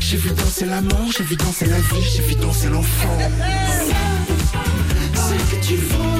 J'ai 0.00 0.16
vu 0.16 0.30
danser 0.30 0.66
l'amour, 0.66 1.06
j'ai 1.16 1.22
vu 1.22 1.36
danser 1.36 1.66
la 1.66 1.78
vie, 1.78 2.04
j'ai 2.16 2.22
vu 2.22 2.34
danser 2.34 2.68
l'enfant. 2.68 3.16
C'est 5.14 5.42
que 5.50 5.64
tu 5.64 5.76
vois, 5.76 6.13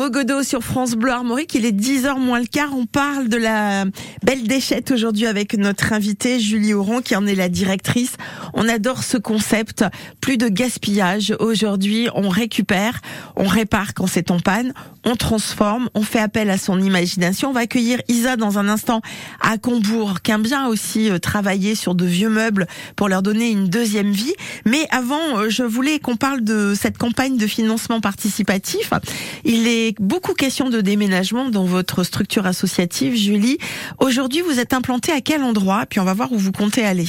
Mogodo 0.00 0.42
sur 0.42 0.62
France 0.62 0.92
Bleu 0.92 1.12
Armorique. 1.12 1.54
Il 1.54 1.66
est 1.66 1.78
10h 1.78 2.18
moins 2.18 2.40
le 2.40 2.46
quart. 2.46 2.70
On 2.74 2.86
parle 2.86 3.28
de 3.28 3.36
la 3.36 3.84
belle 4.22 4.44
déchette 4.44 4.92
aujourd'hui 4.92 5.26
avec 5.26 5.52
notre 5.52 5.92
invitée 5.92 6.40
Julie 6.40 6.72
Auron 6.72 7.02
qui 7.02 7.14
en 7.16 7.26
est 7.26 7.34
la 7.34 7.50
directrice. 7.50 8.14
On 8.54 8.66
adore 8.66 9.04
ce 9.04 9.18
concept. 9.18 9.84
Plus 10.22 10.38
de 10.38 10.48
gaspillage. 10.48 11.36
Aujourd'hui, 11.38 12.08
on 12.14 12.30
récupère, 12.30 13.02
on 13.36 13.46
répare 13.46 13.92
quand 13.92 14.06
c'est 14.06 14.30
en 14.30 14.40
panne, 14.40 14.72
on 15.04 15.16
transforme, 15.16 15.90
on 15.94 16.02
fait 16.02 16.18
appel 16.18 16.48
à 16.48 16.56
son 16.56 16.80
imagination. 16.80 17.50
On 17.50 17.52
va 17.52 17.60
accueillir 17.60 18.00
Isa 18.08 18.36
dans 18.36 18.58
un 18.58 18.68
instant 18.68 19.02
à 19.42 19.58
Combourg, 19.58 20.22
qui 20.22 20.30
aime 20.30 20.42
bien 20.42 20.66
aussi 20.66 21.10
euh, 21.10 21.18
travailler 21.18 21.74
sur 21.74 21.94
de 21.94 22.06
vieux 22.06 22.28
meubles 22.30 22.66
pour 22.96 23.08
leur 23.08 23.22
donner 23.22 23.50
une 23.50 23.68
deuxième 23.68 24.12
vie. 24.12 24.34
Mais 24.64 24.86
avant, 24.90 25.38
euh, 25.38 25.48
je 25.50 25.62
voulais 25.62 25.98
qu'on 25.98 26.16
parle 26.16 26.42
de 26.42 26.74
cette 26.74 26.96
campagne 26.96 27.36
de 27.36 27.46
financement 27.46 28.00
participatif. 28.00 28.92
Il 29.44 29.68
est 29.68 29.89
beaucoup 29.98 30.34
question 30.34 30.68
de 30.70 30.80
déménagement 30.80 31.48
dans 31.48 31.64
votre 31.64 32.04
structure 32.04 32.46
associative, 32.46 33.14
Julie. 33.16 33.58
Aujourd'hui, 33.98 34.40
vous 34.42 34.58
êtes 34.60 34.72
implanté 34.74 35.10
à 35.12 35.20
quel 35.20 35.42
endroit? 35.42 35.86
Puis 35.88 35.98
on 36.00 36.04
va 36.04 36.14
voir 36.14 36.30
où 36.32 36.38
vous 36.38 36.52
comptez 36.52 36.84
aller. 36.84 37.06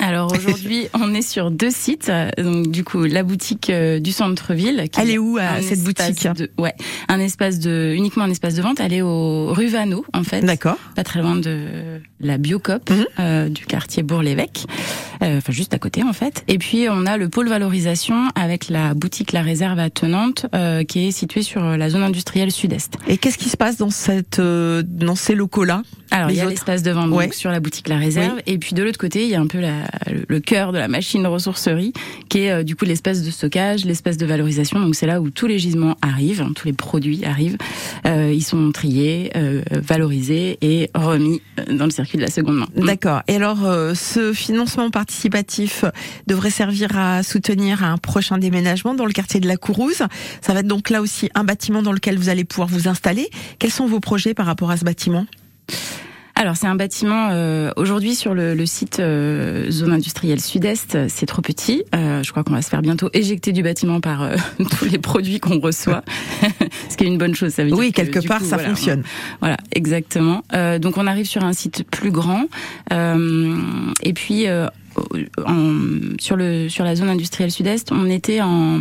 Alors 0.00 0.32
aujourd'hui, 0.32 0.88
on 0.94 1.14
est 1.14 1.22
sur 1.22 1.52
deux 1.52 1.70
sites. 1.70 2.10
Donc 2.36 2.72
du 2.72 2.82
coup, 2.82 3.04
la 3.04 3.22
boutique 3.22 3.70
euh, 3.70 4.00
du 4.00 4.10
centre-ville. 4.10 4.84
Elle 4.98 5.10
est 5.10 5.18
où, 5.18 5.38
euh, 5.38 5.42
un 5.58 5.62
cette 5.62 5.84
boutique? 5.84 6.26
de- 6.34 6.50
Ouais, 6.58 6.74
un 7.08 7.20
espace 7.20 7.60
de 7.60 7.92
uniquement 7.94 8.24
un 8.24 8.30
espace 8.30 8.54
de 8.56 8.62
vente. 8.62 8.80
Elle 8.80 8.94
est 8.94 9.02
au 9.02 9.52
rue 9.52 9.68
Vanneau 9.68 10.04
en 10.12 10.24
fait. 10.24 10.40
D'accord. 10.40 10.76
Pas 10.96 11.04
très 11.04 11.20
loin 11.20 11.36
de 11.36 12.00
la 12.18 12.38
Biocop 12.38 12.90
Mhm. 12.90 13.04
euh, 13.20 13.48
du 13.48 13.64
quartier 13.64 14.02
Bourg-l'Évêque. 14.02 14.64
Euh, 15.22 15.38
Enfin 15.38 15.52
juste 15.52 15.72
à 15.74 15.78
côté 15.78 16.02
en 16.02 16.12
fait. 16.12 16.44
Et 16.48 16.58
puis 16.58 16.86
on 16.90 17.06
a 17.06 17.16
le 17.16 17.28
pôle 17.28 17.48
valorisation 17.48 18.28
avec 18.34 18.68
la 18.68 18.94
boutique 18.94 19.32
La 19.32 19.42
Réserve 19.42 19.78
à 19.78 19.88
Tenante 19.90 20.46
euh, 20.54 20.84
qui 20.84 21.06
est 21.06 21.10
située 21.10 21.42
sur 21.42 21.62
la 21.62 21.90
zone 21.90 22.02
industrielle 22.02 22.50
sud-est. 22.50 22.94
Et 23.08 23.16
qu'est-ce 23.18 23.38
qui 23.38 23.48
se 23.48 23.56
passe 23.56 23.76
dans 23.76 23.90
cette 23.90 24.38
euh, 24.40 24.82
dans 24.86 25.14
ces 25.14 25.34
locaux-là 25.34 25.82
Alors 26.10 26.30
il 26.30 26.36
y 26.36 26.40
a 26.40 26.46
l'espace 26.46 26.82
de 26.82 26.90
vente 26.90 27.10
donc, 27.10 27.34
sur 27.34 27.50
la 27.50 27.60
boutique 27.60 27.88
La 27.88 27.96
Réserve 27.98 28.40
et 28.46 28.58
puis 28.58 28.74
de 28.74 28.82
l'autre 28.82 28.98
côté 28.98 29.24
il 29.24 29.30
y 29.30 29.34
a 29.34 29.40
un 29.40 29.46
peu 29.46 29.60
la, 29.60 29.74
le- 30.28 30.40
cœur 30.40 30.72
de 30.72 30.78
la 30.78 30.88
machine 30.88 31.22
de 31.22 31.28
ressourcerie 31.28 31.92
qui 32.28 32.40
est 32.40 32.50
euh, 32.50 32.62
du 32.64 32.74
coup 32.76 32.84
l'espace 32.84 33.22
de 33.22 33.30
stockage, 33.30 33.84
l'espace 33.84 34.16
de 34.16 34.26
valorisation. 34.26 34.80
Donc 34.80 34.94
c'est 34.96 35.06
là 35.06 35.20
où 35.20 35.30
tous 35.30 35.46
les 35.46 35.58
gisements 35.58 35.96
arrivent, 36.02 36.42
hein, 36.42 36.52
tous 36.54 36.66
les 36.66 36.72
produits 36.72 37.24
arrivent. 37.24 37.56
Euh, 38.06 38.32
ils 38.34 38.42
sont 38.44 38.70
triés, 38.72 39.30
euh, 39.36 39.62
valorisés 39.70 40.58
et 40.62 40.90
remis 40.94 41.40
euh, 41.58 41.76
dans 41.76 41.84
le 41.84 41.90
circuit 41.90 42.18
de 42.18 42.22
la 42.22 42.30
seconde 42.30 42.56
main. 42.56 42.66
D'accord. 42.76 43.22
Et 43.28 43.36
alors, 43.36 43.64
euh, 43.64 43.94
ce 43.94 44.32
financement 44.32 44.90
participatif 45.12 45.84
devrait 46.26 46.50
servir 46.50 46.96
à 46.96 47.22
soutenir 47.22 47.84
un 47.84 47.98
prochain 47.98 48.38
déménagement 48.38 48.94
dans 48.94 49.04
le 49.04 49.12
quartier 49.12 49.40
de 49.40 49.46
la 49.46 49.58
Courouse. 49.58 50.02
Ça 50.40 50.54
va 50.54 50.60
être 50.60 50.66
donc 50.66 50.88
là 50.88 51.02
aussi 51.02 51.28
un 51.34 51.44
bâtiment 51.44 51.82
dans 51.82 51.92
lequel 51.92 52.18
vous 52.18 52.30
allez 52.30 52.44
pouvoir 52.44 52.68
vous 52.68 52.88
installer. 52.88 53.28
Quels 53.58 53.70
sont 53.70 53.86
vos 53.86 54.00
projets 54.00 54.32
par 54.32 54.46
rapport 54.46 54.70
à 54.70 54.78
ce 54.78 54.84
bâtiment? 54.84 55.26
Alors 56.34 56.56
c'est 56.56 56.66
un 56.66 56.74
bâtiment 56.74 57.28
euh, 57.30 57.70
aujourd'hui 57.76 58.14
sur 58.14 58.34
le, 58.34 58.54
le 58.54 58.66
site 58.66 59.00
euh, 59.00 59.70
zone 59.70 59.92
industrielle 59.92 60.40
sud-est, 60.40 61.06
c'est 61.08 61.26
trop 61.26 61.42
petit. 61.42 61.84
Euh, 61.94 62.22
je 62.22 62.30
crois 62.30 62.42
qu'on 62.42 62.54
va 62.54 62.62
se 62.62 62.70
faire 62.70 62.82
bientôt 62.82 63.10
éjecter 63.12 63.52
du 63.52 63.62
bâtiment 63.62 64.00
par 64.00 64.28
tous 64.78 64.86
les 64.86 64.98
produits 64.98 65.40
qu'on 65.40 65.60
reçoit, 65.60 66.02
ce 66.88 66.96
qui 66.96 67.04
est 67.04 67.06
une 67.06 67.18
bonne 67.18 67.34
chose. 67.34 67.52
Ça 67.52 67.64
veut 67.64 67.72
Oui, 67.74 67.92
que, 67.92 67.96
quelque 67.96 68.26
part, 68.26 68.38
coup, 68.38 68.46
ça 68.46 68.56
voilà, 68.56 68.70
fonctionne. 68.70 69.02
Voilà, 69.40 69.58
exactement. 69.72 70.42
Donc 70.80 70.96
on 70.96 71.06
arrive 71.06 71.26
sur 71.26 71.44
un 71.44 71.52
site 71.52 71.84
plus 71.88 72.10
grand 72.10 72.46
et 72.90 74.12
puis. 74.14 74.46
En- 75.46 76.16
sur 76.18 76.36
le 76.36 76.68
sur 76.68 76.84
la 76.84 76.94
zone 76.96 77.08
industrielle 77.08 77.50
sud-est, 77.50 77.92
on 77.92 78.06
était 78.06 78.40
en, 78.40 78.80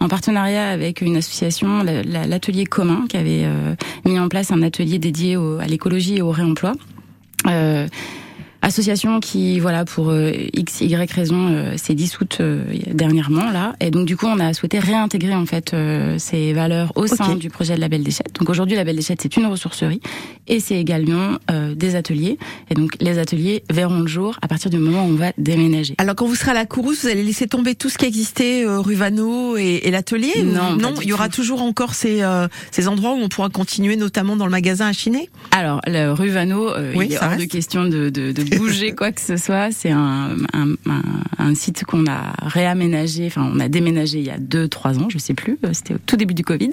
en 0.00 0.08
partenariat 0.08 0.68
avec 0.70 1.00
une 1.00 1.16
association, 1.16 1.82
la- 1.82 2.02
la- 2.02 2.26
l'atelier 2.26 2.64
commun, 2.66 3.06
qui 3.08 3.16
avait 3.16 3.42
euh, 3.44 3.74
mis 4.04 4.18
en 4.18 4.28
place 4.28 4.50
un 4.52 4.62
atelier 4.62 4.98
dédié 4.98 5.36
au- 5.36 5.58
à 5.58 5.66
l'écologie 5.66 6.16
et 6.18 6.22
au 6.22 6.30
réemploi. 6.30 6.72
Euh, 7.48 7.86
association 8.62 9.20
qui, 9.20 9.60
voilà, 9.60 9.84
pour 9.84 10.10
euh, 10.10 10.32
x, 10.54 10.80
y 10.80 10.94
raison, 11.12 11.48
euh, 11.50 11.76
s'est 11.76 11.94
dissoute 11.94 12.38
euh, 12.40 12.64
dernièrement 12.92 13.50
là, 13.50 13.74
et 13.80 13.90
donc 13.90 14.06
du 14.06 14.16
coup, 14.16 14.26
on 14.26 14.38
a 14.38 14.54
souhaité 14.54 14.78
réintégrer 14.78 15.34
en 15.34 15.46
fait 15.46 15.74
euh, 15.74 16.16
ces 16.18 16.52
valeurs 16.52 16.92
au 16.96 17.06
sein 17.06 17.34
du 17.34 17.50
projet 17.50 17.74
de 17.74 17.80
la 17.80 17.88
Belle 17.88 18.02
Déchette. 18.04 18.32
Donc 18.38 18.48
aujourd'hui, 18.48 18.76
la 18.76 18.84
Belle 18.84 18.96
Déchette, 18.96 19.20
c'est 19.22 19.36
une 19.36 19.46
ressourcerie 19.46 20.00
et 20.48 20.60
c'est 20.60 20.78
également 20.78 21.38
euh, 21.50 21.74
des 21.74 21.96
ateliers. 21.96 22.38
Et 22.70 22.74
donc 22.74 22.96
les 23.00 23.18
ateliers 23.18 23.64
verront 23.70 24.00
le 24.00 24.06
jour 24.06 24.38
à 24.42 24.48
partir 24.48 24.70
du 24.70 24.78
moment 24.78 25.04
où 25.04 25.10
on 25.10 25.14
va 25.16 25.32
déménager. 25.38 25.94
Alors, 25.98 26.14
quand 26.14 26.26
vous 26.26 26.34
serez 26.34 26.52
à 26.52 26.54
la 26.54 26.66
Courouse, 26.66 27.00
vous 27.02 27.08
allez 27.08 27.22
laisser 27.24 27.46
tomber 27.46 27.74
tout 27.74 27.88
ce 27.88 27.98
qui 27.98 28.06
existait 28.06 28.64
euh, 28.64 28.80
rue 28.80 28.94
Vanneau 28.94 29.56
et, 29.56 29.80
et 29.84 29.90
l'atelier 29.90 30.42
Non, 30.44 30.76
non. 30.76 30.94
Il 31.02 31.08
y 31.08 31.12
aura 31.12 31.28
toujours 31.28 31.62
encore 31.62 31.94
ces 31.94 32.22
euh, 32.22 32.46
ces 32.70 32.88
endroits 32.88 33.12
où 33.12 33.18
on 33.18 33.28
pourra 33.28 33.48
continuer, 33.48 33.96
notamment 33.96 34.36
dans 34.36 34.44
le 34.46 34.50
magasin 34.50 34.86
à 34.86 34.92
chiner. 34.92 35.28
Alors, 35.50 35.80
le 35.86 36.12
rue 36.12 36.30
Vanneau, 36.30 36.68
euh, 36.68 36.92
Oui, 36.94 37.06
il 37.10 37.14
est 37.14 37.22
hors 37.22 37.36
de 37.36 37.44
question 37.44 37.84
de, 37.84 38.08
de, 38.08 38.32
de 38.32 38.42
bouger 38.56 38.92
quoi 38.92 39.12
que 39.12 39.20
ce 39.20 39.36
soit. 39.36 39.70
C'est 39.72 39.90
un, 39.90 40.36
site 41.54 41.84
qu'on 41.84 42.06
a 42.06 42.32
réaménagé, 42.42 43.26
enfin 43.26 43.50
on 43.54 43.60
a 43.60 43.68
déménagé 43.68 44.18
il 44.18 44.24
y 44.26 44.30
a 44.30 44.38
deux, 44.38 44.68
trois 44.68 44.98
ans, 44.98 45.08
je 45.10 45.18
sais 45.18 45.34
plus. 45.34 45.58
euh, 45.64 45.70
C'était 45.72 45.94
au 45.94 45.98
tout 45.98 46.16
début 46.16 46.34
du 46.34 46.44
Covid. 46.44 46.70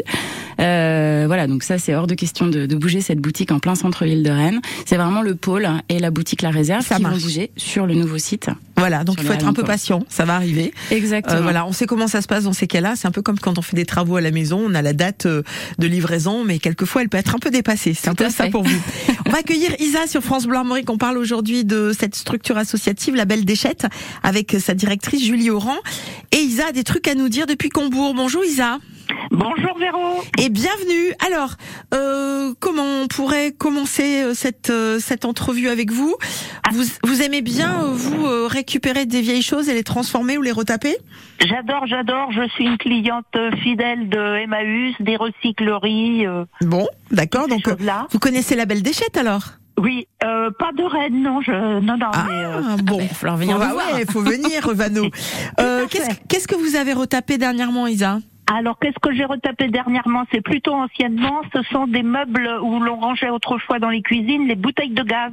Euh, 0.59 1.08
voilà, 1.27 1.47
donc 1.47 1.63
ça 1.63 1.77
c'est 1.77 1.95
hors 1.95 2.07
de 2.07 2.15
question 2.15 2.47
de, 2.47 2.65
de 2.65 2.75
bouger 2.75 3.01
cette 3.01 3.19
boutique 3.19 3.51
en 3.51 3.59
plein 3.59 3.75
centre-ville 3.75 4.23
de 4.23 4.29
Rennes. 4.29 4.61
C'est 4.85 4.97
vraiment 4.97 5.21
le 5.21 5.35
pôle 5.35 5.67
et 5.89 5.99
la 5.99 6.11
boutique 6.11 6.41
La 6.41 6.51
Réserve 6.51 6.85
Ça 6.85 6.95
qui 6.95 7.03
marche. 7.03 7.15
vont 7.15 7.21
bouger 7.21 7.51
sur 7.57 7.85
le 7.85 7.95
nouveau 7.95 8.17
site. 8.17 8.49
Voilà, 8.77 9.03
donc 9.03 9.17
il 9.19 9.27
faut 9.27 9.33
être 9.33 9.45
un 9.45 9.53
peu 9.53 9.63
patient, 9.63 10.03
ça 10.07 10.23
va 10.23 10.35
arriver. 10.35 10.73
Exactement. 10.89 11.39
Euh, 11.39 11.41
voilà, 11.41 11.65
on 11.65 11.73
sait 11.73 11.85
comment 11.85 12.07
ça 12.07 12.21
se 12.21 12.27
passe 12.27 12.45
dans 12.45 12.53
ces 12.53 12.65
cas-là. 12.65 12.93
C'est 12.95 13.07
un 13.07 13.11
peu 13.11 13.21
comme 13.21 13.37
quand 13.37 13.57
on 13.57 13.61
fait 13.61 13.75
des 13.75 13.85
travaux 13.85 14.15
à 14.15 14.21
la 14.21 14.31
maison, 14.31 14.63
on 14.65 14.73
a 14.73 14.81
la 14.81 14.93
date 14.93 15.25
euh, 15.25 15.43
de 15.79 15.87
livraison, 15.87 16.45
mais 16.45 16.59
quelquefois 16.59 17.01
elle 17.01 17.09
peut 17.09 17.17
être 17.17 17.35
un 17.35 17.39
peu 17.39 17.51
dépassée. 17.51 17.93
C'est 17.93 18.09
un 18.09 18.15
peu 18.15 18.29
ça 18.29 18.47
pour 18.47 18.63
vous. 18.63 18.81
on 19.25 19.31
va 19.31 19.39
accueillir 19.39 19.71
Isa 19.79 20.07
sur 20.07 20.21
France 20.21 20.45
Bleu 20.45 20.57
Armorique. 20.57 20.89
On 20.89 20.97
parle 20.97 21.17
aujourd'hui 21.17 21.65
de 21.65 21.91
cette 21.97 22.15
structure 22.15 22.57
associative, 22.57 23.15
la 23.15 23.25
Belle 23.25 23.43
Déchette, 23.43 23.85
avec 24.23 24.55
sa 24.59 24.73
directrice 24.73 25.25
Julie 25.25 25.49
Oran. 25.49 25.75
Et 26.31 26.37
Isa 26.37 26.67
a 26.67 26.71
des 26.71 26.85
trucs 26.85 27.07
à 27.09 27.15
nous 27.15 27.27
dire 27.27 27.47
depuis 27.47 27.69
Combourg. 27.69 28.13
Bonjour 28.15 28.45
Isa. 28.45 28.79
Bonjour 29.31 29.77
Véro. 29.77 30.21
Et 30.37 30.49
bienvenue. 30.49 31.13
Alors, 31.25 31.51
euh, 31.93 32.53
comment 32.59 32.83
on 33.03 33.07
pourrait 33.07 33.51
commencer 33.51 34.21
euh, 34.23 34.33
cette 34.33 34.69
euh, 34.69 34.99
cette 34.99 35.25
entrevue 35.25 35.67
avec 35.69 35.91
vous? 35.91 36.15
Vous 36.71 36.83
vous 37.03 37.21
aimez 37.21 37.41
bien 37.41 37.83
euh, 37.83 37.91
vous 37.93 38.25
euh, 38.25 38.47
récupérer 38.47 39.05
des 39.05 39.21
vieilles 39.21 39.41
choses 39.41 39.69
et 39.69 39.73
les 39.73 39.83
transformer 39.83 40.37
ou 40.37 40.41
les 40.41 40.51
retaper? 40.51 40.95
J'adore, 41.45 41.85
j'adore. 41.87 42.31
Je 42.31 42.47
suis 42.49 42.65
une 42.65 42.77
cliente 42.77 43.25
fidèle 43.63 44.09
de 44.09 44.43
Emmaüs, 44.43 44.95
des 44.99 45.15
recycleries. 45.15 46.25
euh, 46.27 46.45
Bon, 46.61 46.87
d'accord. 47.11 47.47
Donc 47.47 47.67
euh, 47.67 47.71
choses-là. 47.71 48.07
vous 48.11 48.19
connaissez 48.19 48.55
la 48.55 48.65
Belle 48.65 48.83
Déchette 48.83 49.17
alors? 49.17 49.43
Oui, 49.79 50.07
euh, 50.25 50.49
pas 50.59 50.71
de 50.77 50.83
Rennes, 50.83 51.21
non. 51.23 51.39
Je, 51.41 51.51
non, 51.79 51.97
non. 51.97 52.07
Ah 52.11 52.25
mais, 52.27 52.33
euh, 52.35 52.61
bon. 52.83 52.97
bah, 52.97 53.03
il 53.03 53.15
venir 53.37 53.55
Faut- 53.55 53.63
nous 53.63 53.69
ah 53.69 53.73
voir. 53.73 53.93
ouais, 53.95 54.05
faut 54.05 54.21
venir 54.21 54.73
Vano. 54.73 55.05
Euh, 55.59 55.87
qu'est-ce 55.89 56.09
qu'est-ce 56.27 56.47
que 56.47 56.55
vous 56.55 56.75
avez 56.75 56.93
retapé 56.93 57.37
dernièrement 57.37 57.87
Isa? 57.87 58.19
Alors, 58.51 58.79
qu'est-ce 58.79 58.97
que 58.99 59.13
j'ai 59.13 59.25
retapé 59.25 59.67
dernièrement? 59.67 60.23
C'est 60.31 60.41
plutôt 60.41 60.73
anciennement. 60.73 61.41
Ce 61.53 61.61
sont 61.63 61.85
des 61.85 62.01
meubles 62.01 62.49
où 62.63 62.79
l'on 62.79 62.99
rangeait 62.99 63.29
autrefois 63.29 63.77
dans 63.79 63.89
les 63.89 64.01
cuisines 64.01 64.47
les 64.47 64.55
bouteilles 64.55 64.89
de 64.89 65.03
gaz. 65.03 65.31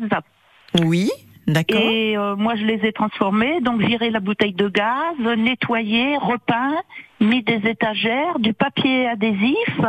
Oui, 0.85 1.11
d'accord. 1.46 1.80
Et 1.80 2.16
euh, 2.16 2.37
moi, 2.37 2.56
je 2.56 2.64
les 2.64 2.87
ai 2.87 2.92
transformées. 2.92 3.61
Donc, 3.62 3.80
viré 3.80 4.11
la 4.11 4.20
bouteille 4.20 4.52
de 4.52 4.68
gaz, 4.68 5.16
nettoyé, 5.38 6.18
repeint, 6.18 6.76
mis 7.20 7.42
des 7.42 7.66
étagères, 7.68 8.38
du 8.38 8.52
papier 8.52 9.08
adhésif, 9.08 9.80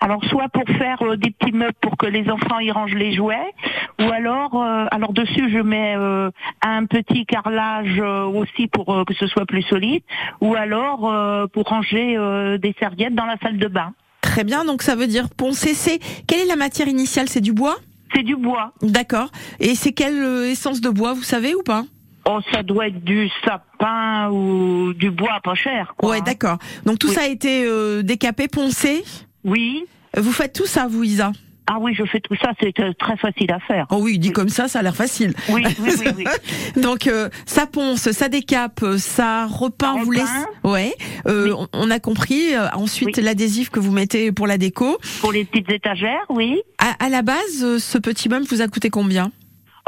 Alors 0.00 0.24
soit 0.26 0.48
pour 0.48 0.64
faire 0.76 1.02
euh, 1.02 1.16
des 1.16 1.30
petits 1.30 1.52
meubles 1.52 1.74
pour 1.80 1.96
que 1.96 2.06
les 2.06 2.30
enfants 2.30 2.60
y 2.60 2.70
rangent 2.70 2.94
les 2.94 3.12
jouets, 3.14 3.52
ou 4.00 4.04
alors, 4.04 4.54
euh, 4.62 4.86
alors 4.92 5.12
dessus 5.12 5.50
je 5.52 5.58
mets 5.58 5.94
euh, 5.96 6.30
un 6.62 6.86
petit 6.86 7.26
carrelage 7.26 7.98
euh, 7.98 8.24
aussi 8.24 8.68
pour 8.68 8.94
euh, 8.94 9.04
que 9.04 9.14
ce 9.14 9.26
soit 9.26 9.44
plus 9.44 9.62
solide, 9.62 10.02
ou 10.40 10.54
alors 10.54 11.10
euh, 11.10 11.46
pour 11.48 11.64
ranger 11.64 12.16
euh, 12.16 12.58
des 12.58 12.74
serviettes 12.78 13.14
dans 13.14 13.26
la 13.26 13.36
salle 13.42 13.58
de 13.58 13.66
bain. 13.66 13.92
Très 14.20 14.44
bien, 14.44 14.64
donc 14.64 14.82
ça 14.82 14.94
veut 14.94 15.08
dire 15.08 15.28
poncer. 15.36 15.74
C'est 15.74 15.98
quelle 16.26 16.40
est 16.40 16.46
la 16.46 16.56
matière 16.56 16.86
initiale? 16.88 17.28
C'est 17.28 17.40
du 17.40 17.52
bois? 17.52 17.76
C'est 18.14 18.22
du 18.22 18.36
bois. 18.36 18.72
D'accord. 18.82 19.30
Et 19.58 19.74
c'est 19.74 19.92
quelle 19.92 20.44
essence 20.46 20.80
de 20.80 20.90
bois, 20.90 21.12
vous 21.12 21.22
savez 21.22 21.54
ou 21.54 21.62
pas? 21.62 21.82
Oh, 22.24 22.40
ça 22.52 22.62
doit 22.62 22.88
être 22.88 23.02
du 23.04 23.28
sapin 23.44 24.28
ou 24.30 24.92
du 24.94 25.10
bois 25.10 25.40
pas 25.42 25.54
cher. 25.54 25.94
Quoi, 25.96 26.10
Ouais, 26.10 26.18
hein. 26.18 26.22
d'accord. 26.24 26.58
Donc 26.84 26.98
tout 26.98 27.08
Oui. 27.08 27.14
ça 27.14 27.22
a 27.22 27.26
été 27.26 27.64
euh, 27.66 28.02
décapé, 28.02 28.48
poncé? 28.48 29.02
Oui. 29.44 29.84
Vous 30.16 30.32
faites 30.32 30.52
tout 30.54 30.66
ça, 30.66 30.86
vous, 30.88 31.04
Isa? 31.04 31.32
Ah 31.70 31.76
oui, 31.80 31.92
je 31.94 32.02
fais 32.04 32.18
tout 32.20 32.34
ça, 32.40 32.52
c'est 32.58 32.80
euh, 32.80 32.94
très 32.98 33.18
facile 33.18 33.52
à 33.52 33.60
faire. 33.60 33.86
Oh 33.90 33.98
oui, 34.00 34.18
dit 34.18 34.32
comme 34.32 34.48
ça, 34.48 34.68
ça 34.68 34.78
a 34.78 34.82
l'air 34.82 34.96
facile. 34.96 35.34
Oui, 35.50 35.62
oui, 35.80 35.90
oui, 36.00 36.06
oui. 36.16 36.24
Donc 36.82 37.06
euh, 37.06 37.28
ça 37.44 37.66
ponce, 37.66 38.10
ça 38.10 38.30
décape, 38.30 38.82
ça 38.96 39.44
repeint, 39.46 39.96
Ça 39.98 40.00
vous 40.02 40.08
repeint. 40.10 40.22
laissez. 40.22 40.46
Ouais. 40.64 40.94
Euh, 41.26 41.52
on- 41.54 41.68
On 41.74 41.90
a 41.90 42.00
compris. 42.00 42.56
Ensuite 42.72 43.18
Oui. 43.18 43.22
l'adhésif 43.22 43.68
que 43.68 43.80
vous 43.80 43.92
mettez 43.92 44.32
pour 44.32 44.46
la 44.46 44.56
déco. 44.56 44.96
Pour 45.20 45.30
les 45.30 45.44
petites 45.44 45.70
étagères, 45.70 46.24
oui. 46.30 46.58
À, 46.78 47.04
à 47.04 47.10
la 47.10 47.20
base, 47.20 47.76
ce 47.78 47.98
petit 47.98 48.30
meuble 48.30 48.46
vous 48.48 48.62
a 48.62 48.68
coûté 48.68 48.88
combien? 48.88 49.30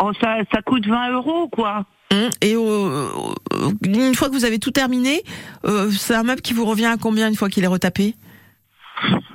Oh, 0.03 0.11
ça, 0.21 0.37
ça 0.53 0.61
coûte 0.61 0.87
20 0.87 1.13
euros, 1.13 1.49
quoi. 1.49 1.87
Hum, 2.13 2.29
Et 2.43 2.57
euh, 2.57 3.09
une 3.87 4.15
fois 4.15 4.29
que 4.29 4.35
vous 4.35 4.45
avez 4.45 4.59
tout 4.59 4.71
terminé, 4.71 5.23
euh, 5.65 5.91
c'est 5.91 6.15
un 6.15 6.25
meuble 6.25 6.43
qui 6.43 6.53
vous 6.53 6.67
revient 6.67 6.85
à 6.87 6.99
combien 6.99 7.27
une 7.29 7.37
fois 7.37 7.49
qu'il 7.49 7.65
est 7.65 7.69
retapé? 7.69 8.15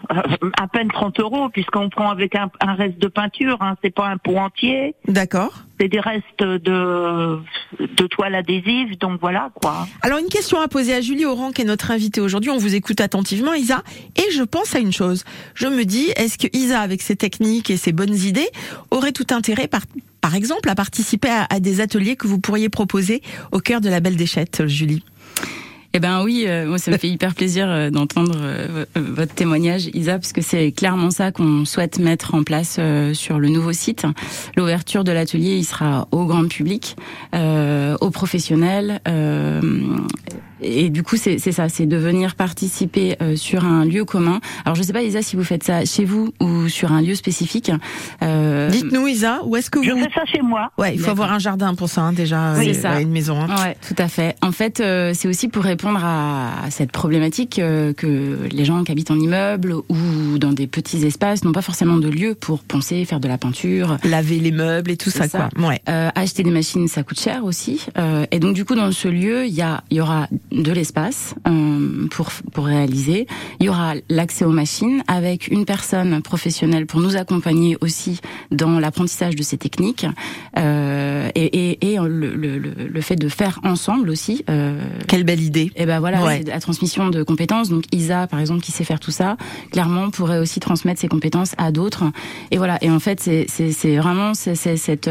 À 0.09 0.67
peine 0.67 0.89
30 0.89 1.19
euros, 1.19 1.50
puisqu'on 1.50 1.89
prend 1.89 2.09
avec 2.09 2.35
un, 2.35 2.50
un 2.62 2.74
reste 2.75 3.00
de 3.00 3.07
peinture, 3.07 3.57
hein, 3.62 3.75
c'est 3.83 3.93
pas 3.93 4.07
un 4.07 4.17
pot 4.17 4.38
entier, 4.38 4.95
D'accord. 5.07 5.53
c'est 5.79 5.88
des 5.88 6.00
restes 6.00 6.41
de, 6.41 7.39
de 7.79 8.07
toile 8.07 8.35
adhésive, 8.35 8.97
donc 9.00 9.19
voilà, 9.19 9.50
quoi. 9.55 9.88
Alors 10.01 10.19
une 10.19 10.29
question 10.29 10.59
à 10.59 10.67
poser 10.67 10.93
à 10.93 11.01
Julie 11.01 11.25
Oran 11.25 11.51
qui 11.51 11.62
est 11.62 11.65
notre 11.65 11.91
invitée 11.91 12.21
aujourd'hui. 12.21 12.51
On 12.51 12.57
vous 12.57 12.75
écoute 12.75 13.01
attentivement, 13.01 13.53
Isa, 13.53 13.83
et 14.15 14.31
je 14.31 14.43
pense 14.43 14.75
à 14.75 14.79
une 14.79 14.93
chose. 14.93 15.24
Je 15.53 15.67
me 15.67 15.83
dis, 15.83 16.09
est-ce 16.15 16.38
que 16.38 16.47
Isa, 16.55 16.81
avec 16.81 17.01
ses 17.01 17.15
techniques 17.15 17.69
et 17.69 17.77
ses 17.77 17.91
bonnes 17.91 18.15
idées, 18.15 18.50
aurait 18.91 19.12
tout 19.12 19.27
intérêt, 19.31 19.67
par, 19.67 19.81
par 20.21 20.35
exemple, 20.35 20.69
à 20.69 20.75
participer 20.75 21.29
à, 21.29 21.47
à 21.50 21.59
des 21.59 21.81
ateliers 21.81 22.15
que 22.15 22.27
vous 22.27 22.39
pourriez 22.39 22.69
proposer 22.69 23.21
au 23.51 23.59
cœur 23.59 23.81
de 23.81 23.89
la 23.89 24.00
Belle 24.00 24.15
Déchette, 24.15 24.67
Julie? 24.67 25.03
Eh 25.97 25.99
ben 26.01 26.23
oui, 26.25 26.43
euh, 26.45 26.65
moi 26.65 26.77
ça 26.77 26.91
me 26.91 26.97
fait 26.97 27.07
hyper 27.07 27.33
plaisir 27.33 27.67
euh, 27.69 27.89
d'entendre 27.89 28.33
euh, 28.35 28.85
v- 28.95 29.01
votre 29.01 29.33
témoignage, 29.33 29.85
Isa, 29.93 30.19
parce 30.19 30.33
que 30.33 30.41
c'est 30.41 30.73
clairement 30.73 31.09
ça 31.09 31.31
qu'on 31.31 31.63
souhaite 31.63 31.99
mettre 31.99 32.35
en 32.35 32.43
place 32.43 32.75
euh, 32.79 33.13
sur 33.13 33.39
le 33.39 33.47
nouveau 33.47 33.71
site. 33.71 34.05
L'ouverture 34.57 35.05
de 35.05 35.13
l'atelier, 35.13 35.55
il 35.55 35.63
sera 35.63 36.09
au 36.11 36.25
grand 36.25 36.49
public, 36.49 36.97
euh, 37.33 37.95
aux 38.01 38.09
professionnels, 38.09 38.99
euh, 39.07 39.61
et 40.62 40.89
du 40.89 41.03
coup 41.03 41.17
c'est 41.17 41.38
c'est 41.39 41.51
ça, 41.51 41.69
c'est 41.69 41.85
de 41.85 41.97
venir 41.97 42.35
participer 42.35 43.15
euh, 43.21 43.35
sur 43.35 43.65
un 43.65 43.85
lieu 43.85 44.05
commun. 44.05 44.39
Alors 44.65 44.75
je 44.75 44.83
sais 44.83 44.93
pas, 44.93 45.03
Isa, 45.03 45.21
si 45.21 45.35
vous 45.35 45.43
faites 45.43 45.63
ça 45.63 45.85
chez 45.85 46.05
vous 46.05 46.33
ou 46.41 46.67
sur 46.69 46.91
un 46.91 47.01
lieu 47.01 47.15
spécifique. 47.15 47.71
Euh, 48.24 48.69
Dites-nous, 48.69 49.07
Isa, 49.07 49.41
où 49.45 49.55
est-ce 49.55 49.69
que 49.69 49.83
Je 49.83 49.91
vous... 49.91 49.97
fais 50.03 50.09
ça 50.13 50.25
chez 50.25 50.41
moi. 50.41 50.71
Ouais, 50.77 50.93
il 50.95 51.00
faut 51.00 51.12
avoir 51.12 51.31
un 51.33 51.39
jardin 51.39 51.75
pour 51.75 51.89
ça, 51.89 52.01
hein, 52.01 52.13
déjà, 52.13 52.53
Oui, 52.57 52.69
euh, 52.69 52.74
c'est 52.74 52.81
ça. 52.81 53.01
une 53.01 53.12
maison. 53.12 53.39
hein. 53.41 53.47
Ouais, 53.63 53.77
tout 53.88 53.95
à 53.97 54.07
fait. 54.07 54.35
En 54.41 54.51
fait, 54.51 54.79
euh, 54.79 55.12
c'est 55.13 55.27
aussi 55.27 55.47
pour 55.47 55.63
répondre 55.63 56.00
à 56.03 56.51
cette 56.69 56.91
problématique 56.91 57.59
euh, 57.59 57.93
que 57.93 58.39
les 58.51 58.65
gens 58.65 58.83
qui 58.83 58.91
habitent 58.91 59.12
en 59.12 59.19
immeuble 59.19 59.74
ou 59.74 60.38
dans 60.39 60.53
des 60.53 60.67
petits 60.67 61.05
espaces 61.05 61.43
n'ont 61.43 61.51
pas 61.51 61.62
forcément 61.62 61.97
de 61.97 62.07
lieu 62.09 62.35
pour 62.35 62.59
penser, 62.63 63.03
faire 63.05 63.19
de 63.19 63.27
la 63.27 63.38
peinture. 63.38 63.97
Laver 64.03 64.39
les 64.39 64.51
meubles 64.51 64.91
et 64.91 64.97
tout 64.97 65.09
ça, 65.09 65.27
ça. 65.27 65.50
quoi. 65.55 65.67
Ouais. 65.69 65.81
Euh, 65.89 66.09
acheter 66.15 66.43
des 66.43 66.51
machines, 66.51 66.88
ça 66.88 67.03
coûte 67.03 67.19
cher 67.19 67.43
aussi. 67.43 67.85
Euh, 67.97 68.25
et 68.31 68.39
donc 68.39 68.53
du 68.55 68.65
coup, 68.65 68.75
dans 68.75 68.91
ce 68.91 69.07
lieu, 69.07 69.45
il 69.45 69.53
y 69.53 69.62
a, 69.62 69.83
il 69.89 69.97
y 69.97 70.01
aura 70.01 70.27
de 70.51 70.71
l'espace 70.71 71.35
euh, 71.47 72.07
pour 72.11 72.29
pour 72.53 72.65
réaliser. 72.65 73.27
Il 73.59 73.65
y 73.65 73.69
aura 73.69 73.93
l'accès 74.09 74.45
aux 74.45 74.51
machines 74.51 75.03
avec 75.07 75.47
une 75.49 75.65
personne 75.65 76.21
professionnelle 76.21 76.85
pour 76.85 76.99
nous 77.01 77.15
accompagner 77.17 77.77
aussi 77.81 78.19
dans 78.51 78.79
l'apprentissage 78.79 79.35
de 79.35 79.43
ces 79.43 79.57
techniques 79.57 80.05
euh, 80.57 81.29
et, 81.35 81.45
et, 81.71 81.93
et 81.93 81.97
le, 81.97 82.35
le, 82.35 82.57
le, 82.57 82.71
le 82.89 83.01
fait 83.01 83.15
de 83.15 83.27
faire 83.29 83.59
ensemble 83.63 84.09
aussi. 84.09 84.43
Euh, 84.49 84.79
Quelle 85.07 85.23
belle 85.23 85.41
idée. 85.41 85.71
et 85.75 85.85
ben 85.85 85.99
voilà, 85.99 86.23
Ouais. 86.23 86.41
c'est 86.43 86.49
la 86.49 86.59
transmission 86.59 87.09
de 87.09 87.23
compétences. 87.23 87.69
Donc 87.69 87.83
Isa, 87.91 88.27
par 88.27 88.39
exemple, 88.39 88.61
qui 88.61 88.71
sait 88.71 88.83
faire 88.83 88.99
tout 88.99 89.11
ça, 89.11 89.37
clairement 89.71 90.09
pourrait 90.09 90.39
aussi 90.39 90.59
transmettre 90.59 90.99
ses 91.01 91.07
compétences 91.07 91.53
à 91.57 91.71
d'autres. 91.71 92.03
Et 92.51 92.57
voilà. 92.57 92.77
Et 92.83 92.89
en 92.89 92.99
fait, 92.99 93.19
c'est 93.19 93.95
vraiment 93.97 94.33
c'est 94.33 94.55
cette 94.77 95.09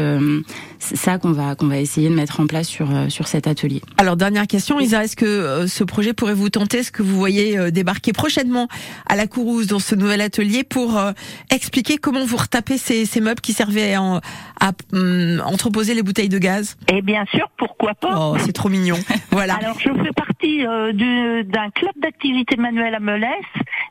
ça 0.79 1.17
qu'on 1.17 1.31
va 1.31 1.55
qu'on 1.55 1.67
va 1.67 1.79
essayer 1.79 2.09
de 2.09 2.15
mettre 2.15 2.39
en 2.39 2.47
place 2.47 2.67
sur 2.67 2.87
sur 3.09 3.27
cet 3.27 3.47
atelier. 3.47 3.81
Alors 3.97 4.15
dernière 4.17 4.47
question, 4.47 4.79
Isa, 4.79 5.03
est-ce 5.03 5.15
que 5.15 5.24
euh, 5.25 5.67
ce 5.67 5.83
projet 5.83 6.13
pourrait 6.13 6.33
vous 6.33 6.49
tenter 6.49 6.79
Est-ce 6.79 6.91
que 6.91 7.03
vous 7.03 7.15
voyez 7.15 7.57
euh, 7.57 7.71
débarquer 7.71 8.13
prochainement 8.13 8.67
à 9.07 9.15
la 9.15 9.27
Courouse 9.27 9.67
dans 9.67 9.79
ce 9.79 9.95
nouvel 9.95 10.21
atelier 10.21 10.63
pour 10.63 10.97
euh, 10.97 11.11
expliquer 11.51 11.97
comment 11.97 12.25
vous 12.25 12.37
retapez 12.37 12.77
ces, 12.77 13.05
ces 13.05 13.21
meubles 13.21 13.41
qui 13.41 13.53
servaient 13.53 13.97
en- 13.97 14.21
à 14.61 14.71
hum, 14.93 15.41
entreposer 15.45 15.93
les 15.93 16.03
bouteilles 16.03 16.29
de 16.29 16.37
gaz? 16.39 16.77
Et 16.91 17.01
bien 17.01 17.25
sûr, 17.33 17.47
pourquoi 17.57 17.93
pas. 17.95 18.13
Oh, 18.17 18.37
c'est 18.39 18.53
trop 18.53 18.69
mignon. 18.69 18.97
Voilà. 19.31 19.55
Alors, 19.55 19.77
je 19.79 19.89
fais 19.89 20.11
partie 20.15 20.65
euh, 20.65 20.93
du- 20.93 21.43
d'un 21.43 21.69
club 21.71 21.91
d'activité 22.01 22.55
manuelle 22.55 22.95
à 22.95 22.99
Melès, 23.01 23.31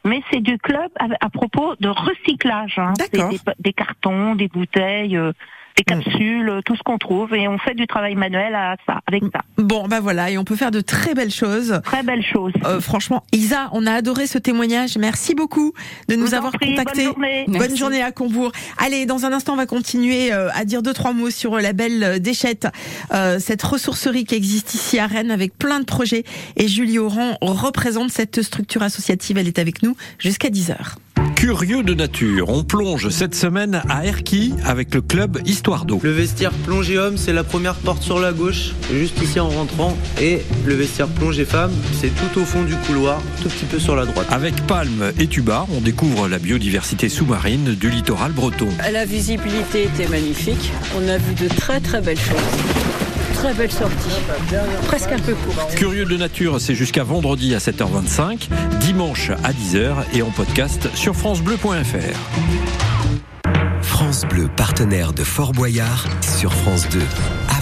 mais 0.07 0.23
c'est 0.31 0.40
du 0.40 0.57
club 0.59 0.90
à, 0.99 1.07
à 1.20 1.29
propos 1.29 1.75
de 1.81 1.88
recyclage. 1.88 2.79
hein. 2.79 2.94
Des, 3.12 3.38
des 3.59 3.73
cartons, 3.75 4.35
des 4.35 4.49
bouteilles, 4.49 5.16
euh, 5.18 5.33
des 5.77 5.83
Mm. 5.83 6.03
capsules, 6.03 6.49
euh, 6.49 6.61
tout 6.65 6.77
ce 6.77 6.83
qu'on 6.83 6.99
trouve, 6.99 7.35
et 7.35 7.49
on 7.49 7.59
fait 7.59 7.75
du 7.75 7.87
travail 7.87 8.15
manuel 8.15 8.55
à 8.55 8.77
ça, 8.87 9.01
avec 9.07 9.23
ça. 9.33 9.41
Bon, 9.59 9.87
bah 9.89 10.01
voilà, 10.01 10.31
et 10.31 10.39
on 10.39 10.45
peut 10.45 10.57
faire 10.57 10.71
de 10.71 10.81
très 10.81 11.15
belles 11.15 11.31
choses. 11.33 11.81
Très 11.85 12.03
belle 12.03 12.23
chose. 12.25 12.53
Euh, 12.65 12.81
franchement, 12.81 13.25
Isa, 13.33 13.69
on 13.73 13.87
a 13.87 13.93
adoré 13.93 14.27
ce 14.27 14.39
témoignage. 14.39 14.97
Merci 14.99 15.35
beaucoup 15.35 15.73
de 16.09 16.17
nous 16.17 16.27
vous 16.27 16.35
avoir 16.35 16.53
prie, 16.53 16.71
contactés. 16.75 17.05
Bonne 17.05 17.15
journée. 17.15 17.45
Bonne 17.49 17.77
journée 17.77 18.03
à 18.03 18.13
Combourg. 18.13 18.53
Allez, 18.79 19.07
dans 19.07 19.25
un 19.27 19.33
instant, 19.33 19.55
on 19.55 19.57
va 19.57 19.67
continuer 19.67 20.33
euh, 20.33 20.49
à 20.55 20.65
dire 20.65 20.83
deux 20.83 20.93
trois 20.93 21.13
mots 21.13 21.31
sur 21.31 21.57
la 21.59 21.73
belle 21.73 22.03
euh, 22.05 22.19
Déchette, 22.19 22.69
euh, 23.13 23.39
cette 23.39 23.63
ressourcerie 23.63 24.25
qui 24.25 24.35
existe 24.35 24.75
ici 24.75 24.99
à 24.99 25.07
Rennes 25.07 25.31
avec 25.31 25.59
plein 25.59 25.81
de 25.81 25.85
projets. 25.85 26.25
Et 26.57 26.69
Julie 26.69 26.99
Oran 26.99 27.37
représente 27.41 28.11
cette 28.11 28.43
structure 28.43 28.83
associative. 28.83 29.39
Elle 29.39 29.49
est 29.49 29.59
avec 29.59 29.83
nous 29.83 29.97
jusqu'à 30.19 30.51
10 30.51 30.71
heures. 30.71 30.97
Curieux 31.45 31.83
de 31.83 31.93
nature, 31.93 32.49
on 32.49 32.65
plonge 32.65 33.11
cette 33.11 33.35
semaine 33.35 33.83
à 33.91 34.07
Erquy 34.07 34.55
avec 34.65 34.95
le 34.95 35.03
club 35.03 35.43
Histoire 35.45 35.85
d'eau. 35.85 36.01
Le 36.03 36.11
vestiaire 36.11 36.53
plongée 36.53 36.97
homme, 36.97 37.19
c'est 37.19 37.35
la 37.35 37.45
première 37.45 37.75
porte 37.75 38.03
sur 38.03 38.19
la 38.19 38.33
gauche, 38.33 38.71
juste 38.91 39.21
ici 39.21 39.39
en 39.39 39.51
rentrant. 39.51 39.95
Et 40.19 40.41
le 40.65 40.73
vestiaire 40.73 41.07
plongée 41.07 41.45
femme, 41.45 41.71
c'est 42.01 42.09
tout 42.09 42.41
au 42.41 42.47
fond 42.47 42.63
du 42.63 42.75
couloir, 42.87 43.21
tout 43.43 43.51
petit 43.51 43.67
peu 43.67 43.79
sur 43.79 43.95
la 43.95 44.07
droite. 44.07 44.27
Avec 44.31 44.55
Palme 44.67 45.13
et 45.21 45.27
Tuba, 45.27 45.67
on 45.77 45.83
découvre 45.83 46.29
la 46.29 46.39
biodiversité 46.39 47.11
sous-marine 47.11 47.75
du 47.75 47.91
littoral 47.91 48.33
breton. 48.33 48.69
La 48.91 49.05
visibilité 49.05 49.83
était 49.85 50.09
magnifique. 50.09 50.73
On 50.97 51.07
a 51.07 51.19
vu 51.19 51.35
de 51.35 51.49
très 51.55 51.79
très 51.79 52.01
belles 52.01 52.17
choses. 52.17 52.94
Très 53.45 53.53
belles 53.53 53.71
sorties. 53.71 54.09
Presque 54.87 55.13
un 55.13 55.19
peu 55.19 55.35
courtes. 55.35 55.75
Curieux 55.75 56.07
de 56.07 56.17
nature, 56.17 56.59
c'est 56.63 56.75
jusqu'à 56.75 57.05
vendredi 57.05 57.55
à 57.55 57.59
7h25, 57.59 58.49
dimanche 58.81 59.33
à 59.45 59.53
10h 59.53 59.97
et 60.15 60.23
en 60.23 60.31
podcast 60.31 60.89
sur 60.95 61.15
francebleu.fr. 61.15 62.17
France 63.83 64.25
Bleu, 64.31 64.49
partenaire 64.57 65.13
de 65.13 65.25
Fort 65.25 65.53
Boyard, 65.53 66.07
sur 66.23 66.55
France 66.55 66.89
2. 66.89 67.01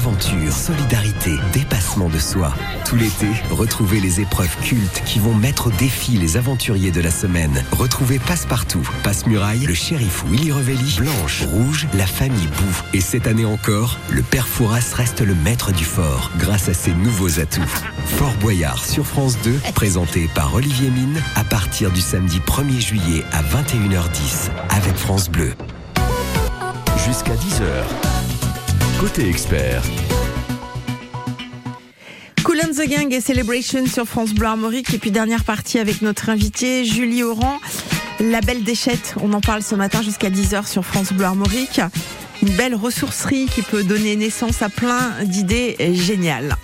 Aventure, 0.02 0.52
solidarité, 0.52 1.36
dépassement 1.52 2.08
de 2.08 2.18
soi. 2.18 2.52
Tout 2.84 2.96
l'été, 2.96 3.28
retrouvez 3.52 4.00
les 4.00 4.20
épreuves 4.20 4.56
cultes 4.60 5.00
qui 5.06 5.20
vont 5.20 5.32
mettre 5.32 5.68
au 5.68 5.70
défi 5.70 6.18
les 6.18 6.36
aventuriers 6.36 6.90
de 6.90 7.00
la 7.00 7.12
semaine. 7.12 7.64
Retrouvez 7.70 8.18
Passepartout, 8.18 8.82
Passe-Muraille, 9.04 9.64
le 9.64 9.74
shérif 9.74 10.24
Willy 10.28 10.50
Revelli, 10.50 10.96
Blanche, 10.98 11.44
Rouge, 11.44 11.86
la 11.94 12.06
famille 12.06 12.48
Bou. 12.48 12.82
Et 12.94 13.00
cette 13.00 13.28
année 13.28 13.44
encore, 13.44 13.96
le 14.10 14.22
père 14.22 14.48
Fouras 14.48 14.92
reste 14.92 15.20
le 15.20 15.36
maître 15.36 15.70
du 15.70 15.84
fort 15.84 16.32
grâce 16.36 16.68
à 16.68 16.74
ses 16.74 16.94
nouveaux 16.94 17.38
atouts. 17.38 17.62
Fort 18.04 18.34
Boyard 18.40 18.84
sur 18.84 19.06
France 19.06 19.38
2, 19.44 19.52
présenté 19.72 20.28
par 20.34 20.52
Olivier 20.52 20.90
Mine 20.90 21.22
à 21.36 21.44
partir 21.44 21.92
du 21.92 22.00
samedi 22.00 22.40
1er 22.40 22.80
juillet 22.80 23.22
à 23.30 23.40
21h10 23.44 24.50
avec 24.68 24.96
France 24.96 25.30
Bleu. 25.30 25.52
Jusqu'à 27.06 27.34
10h. 27.34 28.12
Côté 29.02 29.28
expert, 29.28 29.82
Cool 32.44 32.60
and 32.60 32.70
the 32.70 32.88
Gang 32.88 33.12
et 33.12 33.20
Celebration 33.20 33.84
sur 33.86 34.06
France 34.06 34.32
Bleu 34.32 34.46
Armorique. 34.46 34.94
Et 34.94 34.98
puis 34.98 35.10
dernière 35.10 35.42
partie 35.42 35.80
avec 35.80 36.02
notre 36.02 36.30
invitée 36.30 36.84
Julie 36.84 37.24
Oran. 37.24 37.58
La 38.20 38.40
belle 38.40 38.62
déchette, 38.62 39.16
on 39.20 39.32
en 39.32 39.40
parle 39.40 39.64
ce 39.64 39.74
matin 39.74 40.02
jusqu'à 40.02 40.30
10h 40.30 40.68
sur 40.68 40.84
France 40.84 41.12
Bleu 41.12 41.24
Armorique. 41.24 41.80
Une 42.42 42.50
belle 42.50 42.76
ressourcerie 42.76 43.46
qui 43.46 43.62
peut 43.62 43.82
donner 43.82 44.14
naissance 44.14 44.62
à 44.62 44.68
plein 44.68 45.24
d'idées 45.24 45.74
géniales. 45.94 46.54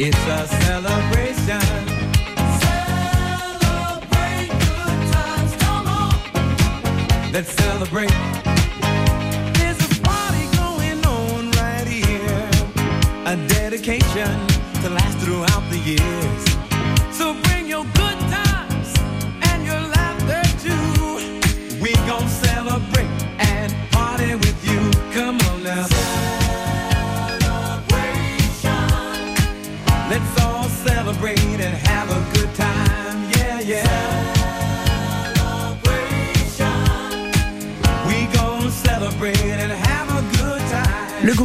It's 0.00 0.16
a 0.16 0.46
celebration. 0.46 1.60
Celebrate 2.62 4.48
good 4.62 5.00
times, 5.10 5.52
come 5.56 5.88
on. 5.88 7.32
Let's 7.32 7.50
celebrate. 7.50 8.14
There's 9.58 9.80
a 9.82 10.00
party 10.02 10.46
going 10.56 11.04
on 11.04 11.50
right 11.50 11.88
here. 11.88 12.48
A 13.26 13.34
dedication 13.48 14.30
to 14.82 14.90
last 14.90 15.18
throughout 15.18 15.68
the 15.68 15.78
years. 15.78 16.37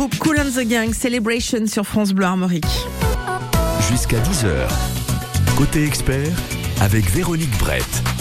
Cool 0.10 0.38
and 0.38 0.52
the 0.52 0.68
Gang 0.68 0.94
Celebration 0.94 1.66
sur 1.66 1.86
France 1.86 2.12
Bleu 2.14 2.26
Armorique. 2.26 2.66
Jusqu'à 3.90 4.18
10h. 4.18 4.68
Côté 5.56 5.86
expert, 5.86 6.36
avec 6.82 7.10
Véronique 7.10 7.58
Brett. 7.58 8.13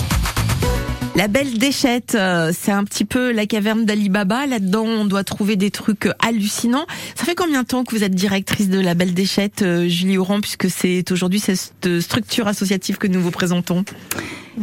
La 1.15 1.29
belle 1.29 1.59
déchette, 1.59 2.15
euh, 2.15 2.53
c'est 2.59 2.73
un 2.73 2.85
petit 2.85 3.05
peu 3.05 3.33
la 3.33 3.45
caverne 3.47 3.85
d'Alibaba. 3.85 4.47
Là-dedans, 4.47 4.85
on 4.85 5.05
doit 5.05 5.25
trouver 5.25 5.57
des 5.57 5.71
trucs 5.71 6.07
euh, 6.07 6.13
hallucinants. 6.21 6.87
Ça 7.15 7.25
fait 7.25 7.35
combien 7.35 7.63
de 7.63 7.67
temps 7.67 7.85
que 7.85 7.95
vous 7.95 8.03
êtes 8.03 8.15
directrice 8.15 8.71
de 8.71 8.81
la 8.81 8.95
belle 8.95 9.13
déchette, 9.13 9.61
euh, 9.63 9.87
Julie 9.89 10.17
Oran, 10.17 10.41
puisque 10.41 10.71
c'est 10.71 11.13
aujourd'hui 11.13 11.39
cette 11.39 12.01
structure 12.01 12.49
associative 12.49 12.97
que 12.97 13.07
nous 13.07 13.21
vous 13.21 13.31
présentons? 13.31 13.85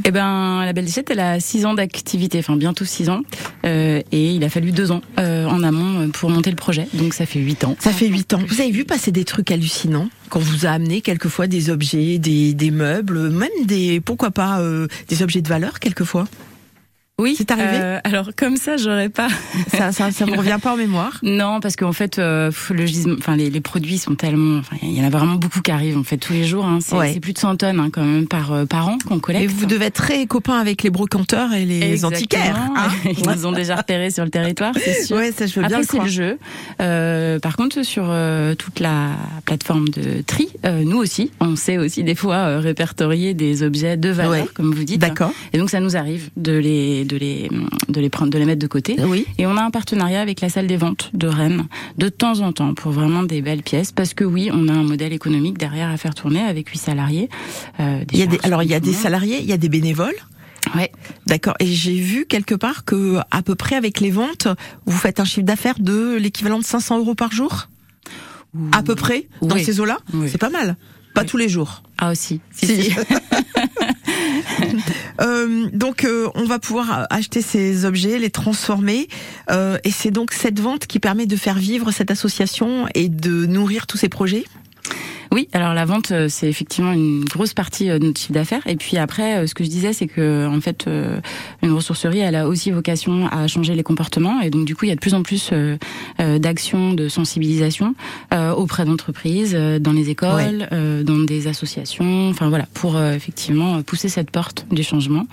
Eh 0.06 0.12
ben, 0.12 0.64
la 0.66 0.74
Belle 0.74 0.86
Déchette, 0.86 1.10
elle 1.10 1.20
a 1.20 1.40
six 1.40 1.66
ans 1.66 1.74
d'activité, 1.74 2.40
enfin 2.40 2.56
bientôt 2.56 2.86
six 2.86 3.10
ans, 3.10 3.22
euh, 3.66 4.02
et 4.12 4.34
il 4.34 4.44
a 4.44 4.50
fallu 4.50 4.72
deux 4.72 4.92
ans 4.92 5.02
euh, 5.18 5.46
en 5.46 5.64
amont 5.64 6.10
pour 6.10 6.30
monter 6.30 6.52
le 6.52 6.56
projet, 6.56 6.88
donc 6.94 7.14
ça 7.14 7.26
fait 7.26 7.40
huit 7.40 7.64
ans. 7.64 7.76
Ça 7.80 7.92
fait 7.92 8.08
huit 8.08 8.34
ans. 8.34 8.42
Vous 8.48 8.62
avez 8.62 8.72
vu 8.72 8.86
passer 8.86 9.12
des 9.12 9.26
trucs 9.26 9.50
hallucinants? 9.52 10.10
Quand 10.30 10.40
vous 10.40 10.66
a 10.66 10.70
amené 10.70 11.02
quelquefois 11.02 11.48
des 11.48 11.70
objets, 11.70 12.18
des, 12.20 12.54
des 12.54 12.72
meubles, 12.72 13.30
même 13.30 13.50
des, 13.66 14.00
pourquoi 14.00 14.32
pas, 14.32 14.60
euh, 14.62 14.88
des 15.08 15.24
objets 15.24 15.42
de 15.42 15.50
valeur 15.50 15.80
quelquefois? 15.80 16.28
Oui. 17.20 17.36
C'est 17.38 17.52
arrivé 17.52 17.68
euh, 17.74 18.00
Alors 18.04 18.30
comme 18.36 18.56
ça, 18.58 18.78
j'aurais 18.78 19.10
pas. 19.10 19.28
ça, 19.68 19.92
ça, 19.92 20.10
ça 20.12 20.26
me 20.26 20.36
revient 20.36 20.58
pas 20.62 20.74
en 20.74 20.78
mémoire? 20.78 21.20
Non, 21.22 21.60
parce 21.60 21.76
qu'en 21.76 21.92
fait, 21.94 22.18
euh, 22.18 22.50
le 22.72 22.86
gisement, 22.86 23.16
enfin 23.20 23.36
les, 23.36 23.50
les 23.50 23.62
produits 23.62 23.98
sont 24.00 24.16
tellement, 24.16 24.62
il 24.82 24.98
y 24.98 25.02
en 25.02 25.06
a 25.06 25.10
vraiment 25.10 25.36
beaucoup 25.36 25.62
qui 25.62 25.70
arrivent 25.72 25.98
en 25.98 26.04
fait 26.04 26.18
tous 26.18 26.34
les 26.34 26.46
jours. 26.46 26.66
Hein, 26.66 26.80
c'est 26.82 26.96
Ouais. 26.96 27.20
plus 27.20 27.34
de 27.34 27.38
100 27.38 27.58
tonnes 27.58 27.80
hein, 27.80 27.90
quand 27.92 28.04
même 28.04 28.28
par 28.28 28.52
euh, 28.54 28.66
par 28.66 28.88
an 28.88 28.98
qu'on 29.08 29.20
collecte. 29.20 29.44
Et 29.44 29.48
vous 29.48 29.66
devez 29.66 29.86
être 29.88 29.96
très 30.02 30.26
copains 30.26 30.58
avec 30.60 30.82
les 30.84 30.90
brocanteurs 30.90 31.54
et 31.54 31.66
les 31.66 31.82
Exactement. 31.92 32.18
antiquaires. 32.18 32.58
hein? 32.76 32.88
Ils 33.18 33.30
nous 33.30 33.46
ont 33.46 33.52
déjà 33.52 33.76
repérés 33.76 34.10
sur 34.12 34.24
le 34.24 34.32
territoire, 34.32 34.74
c'est 34.82 35.04
sûr. 35.04 35.18
Ouais, 35.18 35.32
ça 35.32 35.46
je 35.46 35.60
veux 35.60 35.68
bien 35.68 35.78
Après, 35.80 35.88
c'est 35.92 36.00
le 36.04 36.08
jeu. 36.10 36.38
Euh, 36.82 37.40
par 37.40 37.58
contre, 37.58 37.84
sur 37.84 38.06
euh, 38.08 38.56
toute 38.56 38.80
la 38.80 39.10
plateforme 39.46 39.90
de 39.90 40.22
tri, 40.26 40.48
euh, 40.66 40.84
nous 40.86 40.98
aussi, 40.98 41.32
on 41.42 41.56
sait 41.58 41.78
aussi 41.78 42.04
des 42.04 42.16
fois 42.16 42.60
répertorier 42.60 43.34
des 43.34 43.62
objets 43.64 43.98
de 43.98 44.10
valeur, 44.10 44.32
Ouais. 44.32 44.46
comme 44.54 44.74
vous 44.74 44.84
dites. 44.84 45.00
D'accord. 45.02 45.32
Et 45.54 45.58
donc, 45.58 45.70
ça 45.70 45.80
nous 45.82 45.98
arrive 45.98 46.30
de 46.38 46.54
les, 46.58 47.04
de 47.10 47.18
les, 47.18 47.50
de 47.90 48.00
les 48.00 48.10
prendre, 48.10 48.32
de 48.32 48.38
les 48.38 48.46
mettre 48.46 48.62
de 48.62 48.68
côté. 48.68 48.96
Oui. 49.04 49.26
Et 49.38 49.46
on 49.48 49.58
a 49.58 49.62
un 49.64 49.72
partenariat 49.72 50.22
avec 50.22 50.40
la 50.42 50.50
salle 50.50 50.68
des 50.68 50.78
ventes 50.78 51.10
de 51.14 51.28
Rennes 51.28 51.68
de 51.98 52.08
temps 52.08 52.40
en 52.42 52.54
temps 52.54 52.74
pour 52.74 52.92
vraiment 52.92 53.24
des 53.24 53.42
belles 53.42 53.64
pièces, 53.64 53.92
parce 53.92 54.14
que 54.14 54.24
oui, 54.24 54.50
on 54.54 54.68
a 54.68 54.74
un 54.74 54.84
modèle 54.84 55.12
économique 55.12 55.58
derrière 55.58 55.90
à 55.90 55.98
faire 55.98 56.14
tourner 56.16 56.42
avec 56.42 56.70
huit 56.70 56.78
salariés. 56.78 57.28
Euh, 57.80 58.04
Il 58.14 58.20
y 58.20 58.24
a 58.24 58.28
des, 58.28 58.40
alors 58.44 58.64
il 58.64 58.70
y 58.70 58.74
a 58.76 58.80
des 58.80 58.94
salariés, 58.94 59.40
il 59.42 59.46
y 59.48 59.54
a 59.54 59.58
des 59.58 59.70
bénévoles. 59.70 60.16
Ouais. 60.76 60.92
D'accord. 61.26 61.56
Et 61.60 61.66
j'ai 61.66 61.96
vu 62.00 62.26
quelque 62.28 62.54
part 62.56 62.86
que 62.86 63.18
à 63.32 63.42
peu 63.42 63.56
près 63.56 63.76
avec 63.76 64.00
les 64.02 64.12
ventes, 64.12 64.48
vous 64.86 64.98
faites 64.98 65.20
un 65.20 65.26
chiffre 65.26 65.46
d'affaires 65.46 65.80
de 65.80 66.16
l'équivalent 66.18 66.60
de 66.60 66.64
500 66.64 67.00
euros 67.00 67.16
par 67.16 67.32
jour? 67.32 67.68
À 68.72 68.82
peu 68.84 68.96
près 68.96 69.28
dans 69.42 69.56
Oui. 69.56 69.64
ces 69.64 69.80
eaux-là, 69.80 69.98
Oui. 70.14 70.28
c'est 70.32 70.38
pas 70.38 70.50
mal. 70.50 70.76
Pas 71.16 71.24
tous 71.24 71.38
les 71.38 71.50
jours. 71.50 71.82
Ah 71.98 72.12
aussi. 72.12 72.40
Si, 72.52 72.66
Si. 72.68 72.84
si. 72.84 72.92
Euh, 75.22 75.68
donc 75.74 76.06
euh, 76.06 76.30
on 76.36 76.46
va 76.46 76.60
pouvoir 76.60 77.06
acheter 77.10 77.42
ces 77.42 77.84
objets, 77.84 78.20
les 78.20 78.30
transformer, 78.30 79.10
euh, 79.52 79.78
et 79.84 79.92
c'est 79.92 80.12
donc 80.12 80.32
cette 80.32 80.60
vente 80.60 80.88
qui 80.88 81.00
permet 81.00 81.26
de 81.26 81.36
faire 81.36 81.58
vivre 81.58 81.92
cette 81.92 82.10
association 82.10 82.88
et 82.96 83.10
de 83.10 83.46
nourrir 83.46 83.86
tous 83.86 83.98
ces 83.98 84.08
projets. 84.08 84.46
Oui, 85.32 85.48
alors 85.54 85.74
la 85.74 85.86
vente, 85.86 86.12
euh, 86.12 86.28
c'est 86.28 86.48
effectivement 86.50 86.92
une 86.92 87.24
grosse 87.24 87.54
partie 87.54 87.90
euh, 87.90 88.00
de 88.00 88.06
notre 88.08 88.20
chiffre 88.20 88.34
d'affaires. 88.34 88.62
Et 88.66 88.76
puis 88.76 88.98
après, 88.98 89.38
euh, 89.38 89.48
ce 89.48 89.54
que 89.54 89.64
je 89.64 89.70
disais, 89.70 89.94
c'est 89.94 90.08
que 90.08 90.48
en 90.48 90.60
fait, 90.60 90.88
une 91.62 91.72
ressourcerie, 91.72 92.20
elle 92.20 92.36
a 92.36 92.48
aussi 92.48 92.72
vocation 92.72 93.28
à 93.28 93.48
changer 93.48 93.76
les 93.76 93.84
comportements. 93.84 94.42
Et 94.42 94.50
donc 94.50 94.66
du 94.66 94.76
coup, 94.76 94.86
il 94.86 94.90
y 94.90 94.92
a 94.92 94.96
de 94.96 95.00
plus 95.00 95.14
en 95.14 95.24
plus 95.24 95.52
d'actions 96.18 96.94
de 96.94 97.08
sensibilisation 97.08 97.96
auprès 98.56 98.86
d'entreprises, 98.86 99.54
dans 99.54 99.94
les 99.94 100.10
écoles, 100.10 100.68
Ouais. 100.72 101.04
dans 101.04 101.18
des 101.18 101.48
associations. 101.48 102.30
Enfin 102.30 102.50
voilà, 102.50 102.66
pour 102.74 103.00
effectivement 103.02 103.82
pousser 103.82 104.10
cette 104.10 104.32
porte 104.32 104.66
du 104.72 104.84
changement. 104.84 105.26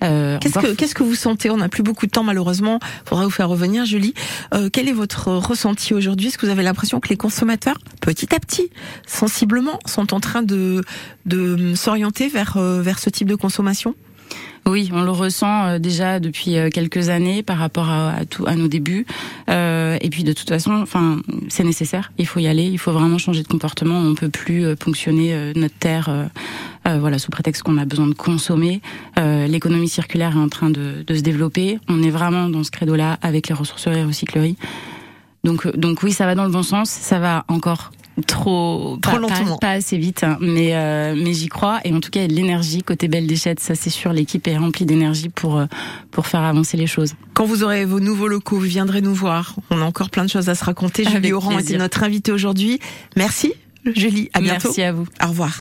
Qu'est-ce 0.00 0.58
que 0.58 0.74
qu'est-ce 0.74 0.94
que 0.94 1.02
vous 1.02 1.14
sentez? 1.14 1.50
On 1.50 1.56
n'a 1.58 1.68
plus 1.68 1.82
beaucoup 1.82 2.06
de 2.06 2.10
temps 2.10 2.24
malheureusement. 2.24 2.78
Faudra 3.04 3.24
vous 3.24 3.30
faire 3.30 3.48
revenir, 3.48 3.84
Julie. 3.84 4.14
Euh, 4.54 4.68
quel 4.72 4.88
est 4.88 4.92
votre 4.92 5.28
ressenti 5.32 5.94
aujourd'hui? 5.94 6.28
Est-ce 6.28 6.38
que 6.38 6.46
vous 6.46 6.52
avez 6.52 6.62
l'impression 6.62 7.00
que 7.00 7.08
les 7.08 7.16
consommateurs, 7.16 7.78
petit 8.00 8.34
à 8.34 8.38
petit, 8.40 8.70
sont 9.86 10.14
en 10.14 10.20
train 10.20 10.42
de 10.42 10.82
s'orienter 11.74 12.28
vers 12.28 12.56
euh, 12.56 12.82
vers 12.82 12.98
ce 12.98 13.10
type 13.10 13.28
de 13.28 13.34
consommation? 13.34 13.94
Oui, 14.66 14.90
on 14.92 15.02
le 15.02 15.10
ressent 15.10 15.66
euh, 15.66 15.78
déjà 15.78 16.20
depuis 16.20 16.56
euh, 16.56 16.68
quelques 16.68 17.08
années 17.08 17.42
par 17.42 17.56
rapport 17.56 17.88
à, 17.88 18.10
à 18.10 18.20
à 18.46 18.54
nos 18.54 18.68
débuts. 18.68 19.06
Et 19.48 20.08
puis 20.10 20.24
de 20.24 20.32
toute 20.32 20.48
façon, 20.48 20.72
enfin, 20.72 21.20
c'est 21.48 21.64
nécessaire. 21.64 22.12
Il 22.18 22.26
faut 22.26 22.40
y 22.40 22.46
aller. 22.46 22.64
Il 22.64 22.78
faut 22.78 22.92
vraiment 22.92 23.18
changer 23.18 23.42
de 23.42 23.48
comportement. 23.48 23.98
On 23.98 24.14
peut 24.14 24.28
plus 24.28 24.74
ponctionner 24.76 25.52
notre 25.56 25.74
terre, 25.74 26.08
voilà, 26.86 27.18
sous 27.18 27.30
prétexte 27.30 27.62
qu'on 27.62 27.76
a 27.76 27.84
besoin 27.84 28.06
de 28.06 28.14
consommer. 28.14 28.80
L'économie 29.16 29.88
circulaire 29.88 30.36
est 30.36 30.40
en 30.40 30.48
train 30.48 30.70
de, 30.70 31.04
se 31.06 31.20
développer. 31.20 31.78
On 31.88 32.02
est 32.02 32.10
vraiment 32.10 32.48
dans 32.48 32.64
ce 32.64 32.70
credo-là 32.70 33.18
avec 33.20 33.48
les 33.48 33.54
ressourceries 33.54 33.98
et 33.98 34.04
recycleries. 34.04 34.56
Donc, 35.44 35.66
donc 35.76 36.02
oui, 36.02 36.12
ça 36.12 36.24
va 36.24 36.34
dans 36.34 36.44
le 36.44 36.50
bon 36.50 36.62
sens. 36.62 36.88
Ça 36.88 37.18
va 37.18 37.44
encore 37.48 37.90
trop, 38.26 38.98
Trop 39.00 39.12
pas, 39.12 39.18
lentement. 39.18 39.56
pas, 39.56 39.68
pas 39.68 39.70
assez 39.72 39.98
vite, 39.98 40.24
hein. 40.24 40.36
mais 40.40 40.74
euh, 40.74 41.14
mais 41.16 41.32
j'y 41.32 41.48
crois. 41.48 41.80
Et 41.84 41.92
en 41.92 42.00
tout 42.00 42.10
cas, 42.10 42.26
l'énergie 42.26 42.82
côté 42.82 43.08
Belle 43.08 43.26
Déchette, 43.26 43.60
ça 43.60 43.74
c'est 43.74 43.90
sûr. 43.90 44.12
L'équipe 44.12 44.46
est 44.46 44.56
remplie 44.56 44.86
d'énergie 44.86 45.28
pour 45.28 45.58
euh, 45.58 45.66
pour 46.10 46.26
faire 46.26 46.42
avancer 46.42 46.76
les 46.76 46.86
choses. 46.86 47.14
Quand 47.34 47.44
vous 47.44 47.62
aurez 47.62 47.84
vos 47.84 48.00
nouveaux 48.00 48.28
locaux, 48.28 48.56
vous 48.56 48.62
viendrez 48.62 49.00
nous 49.00 49.14
voir. 49.14 49.56
On 49.70 49.80
a 49.80 49.84
encore 49.84 50.10
plein 50.10 50.24
de 50.24 50.30
choses 50.30 50.48
à 50.48 50.54
se 50.54 50.64
raconter. 50.64 51.04
Julie 51.04 51.32
Oran 51.32 51.58
était 51.58 51.78
notre 51.78 52.02
invitée 52.02 52.32
aujourd'hui. 52.32 52.78
Merci, 53.16 53.52
Julie. 53.84 54.30
À 54.34 54.40
bientôt. 54.40 54.68
Merci 54.68 54.82
à 54.82 54.92
vous. 54.92 55.06
Au 55.22 55.28
revoir. 55.28 55.58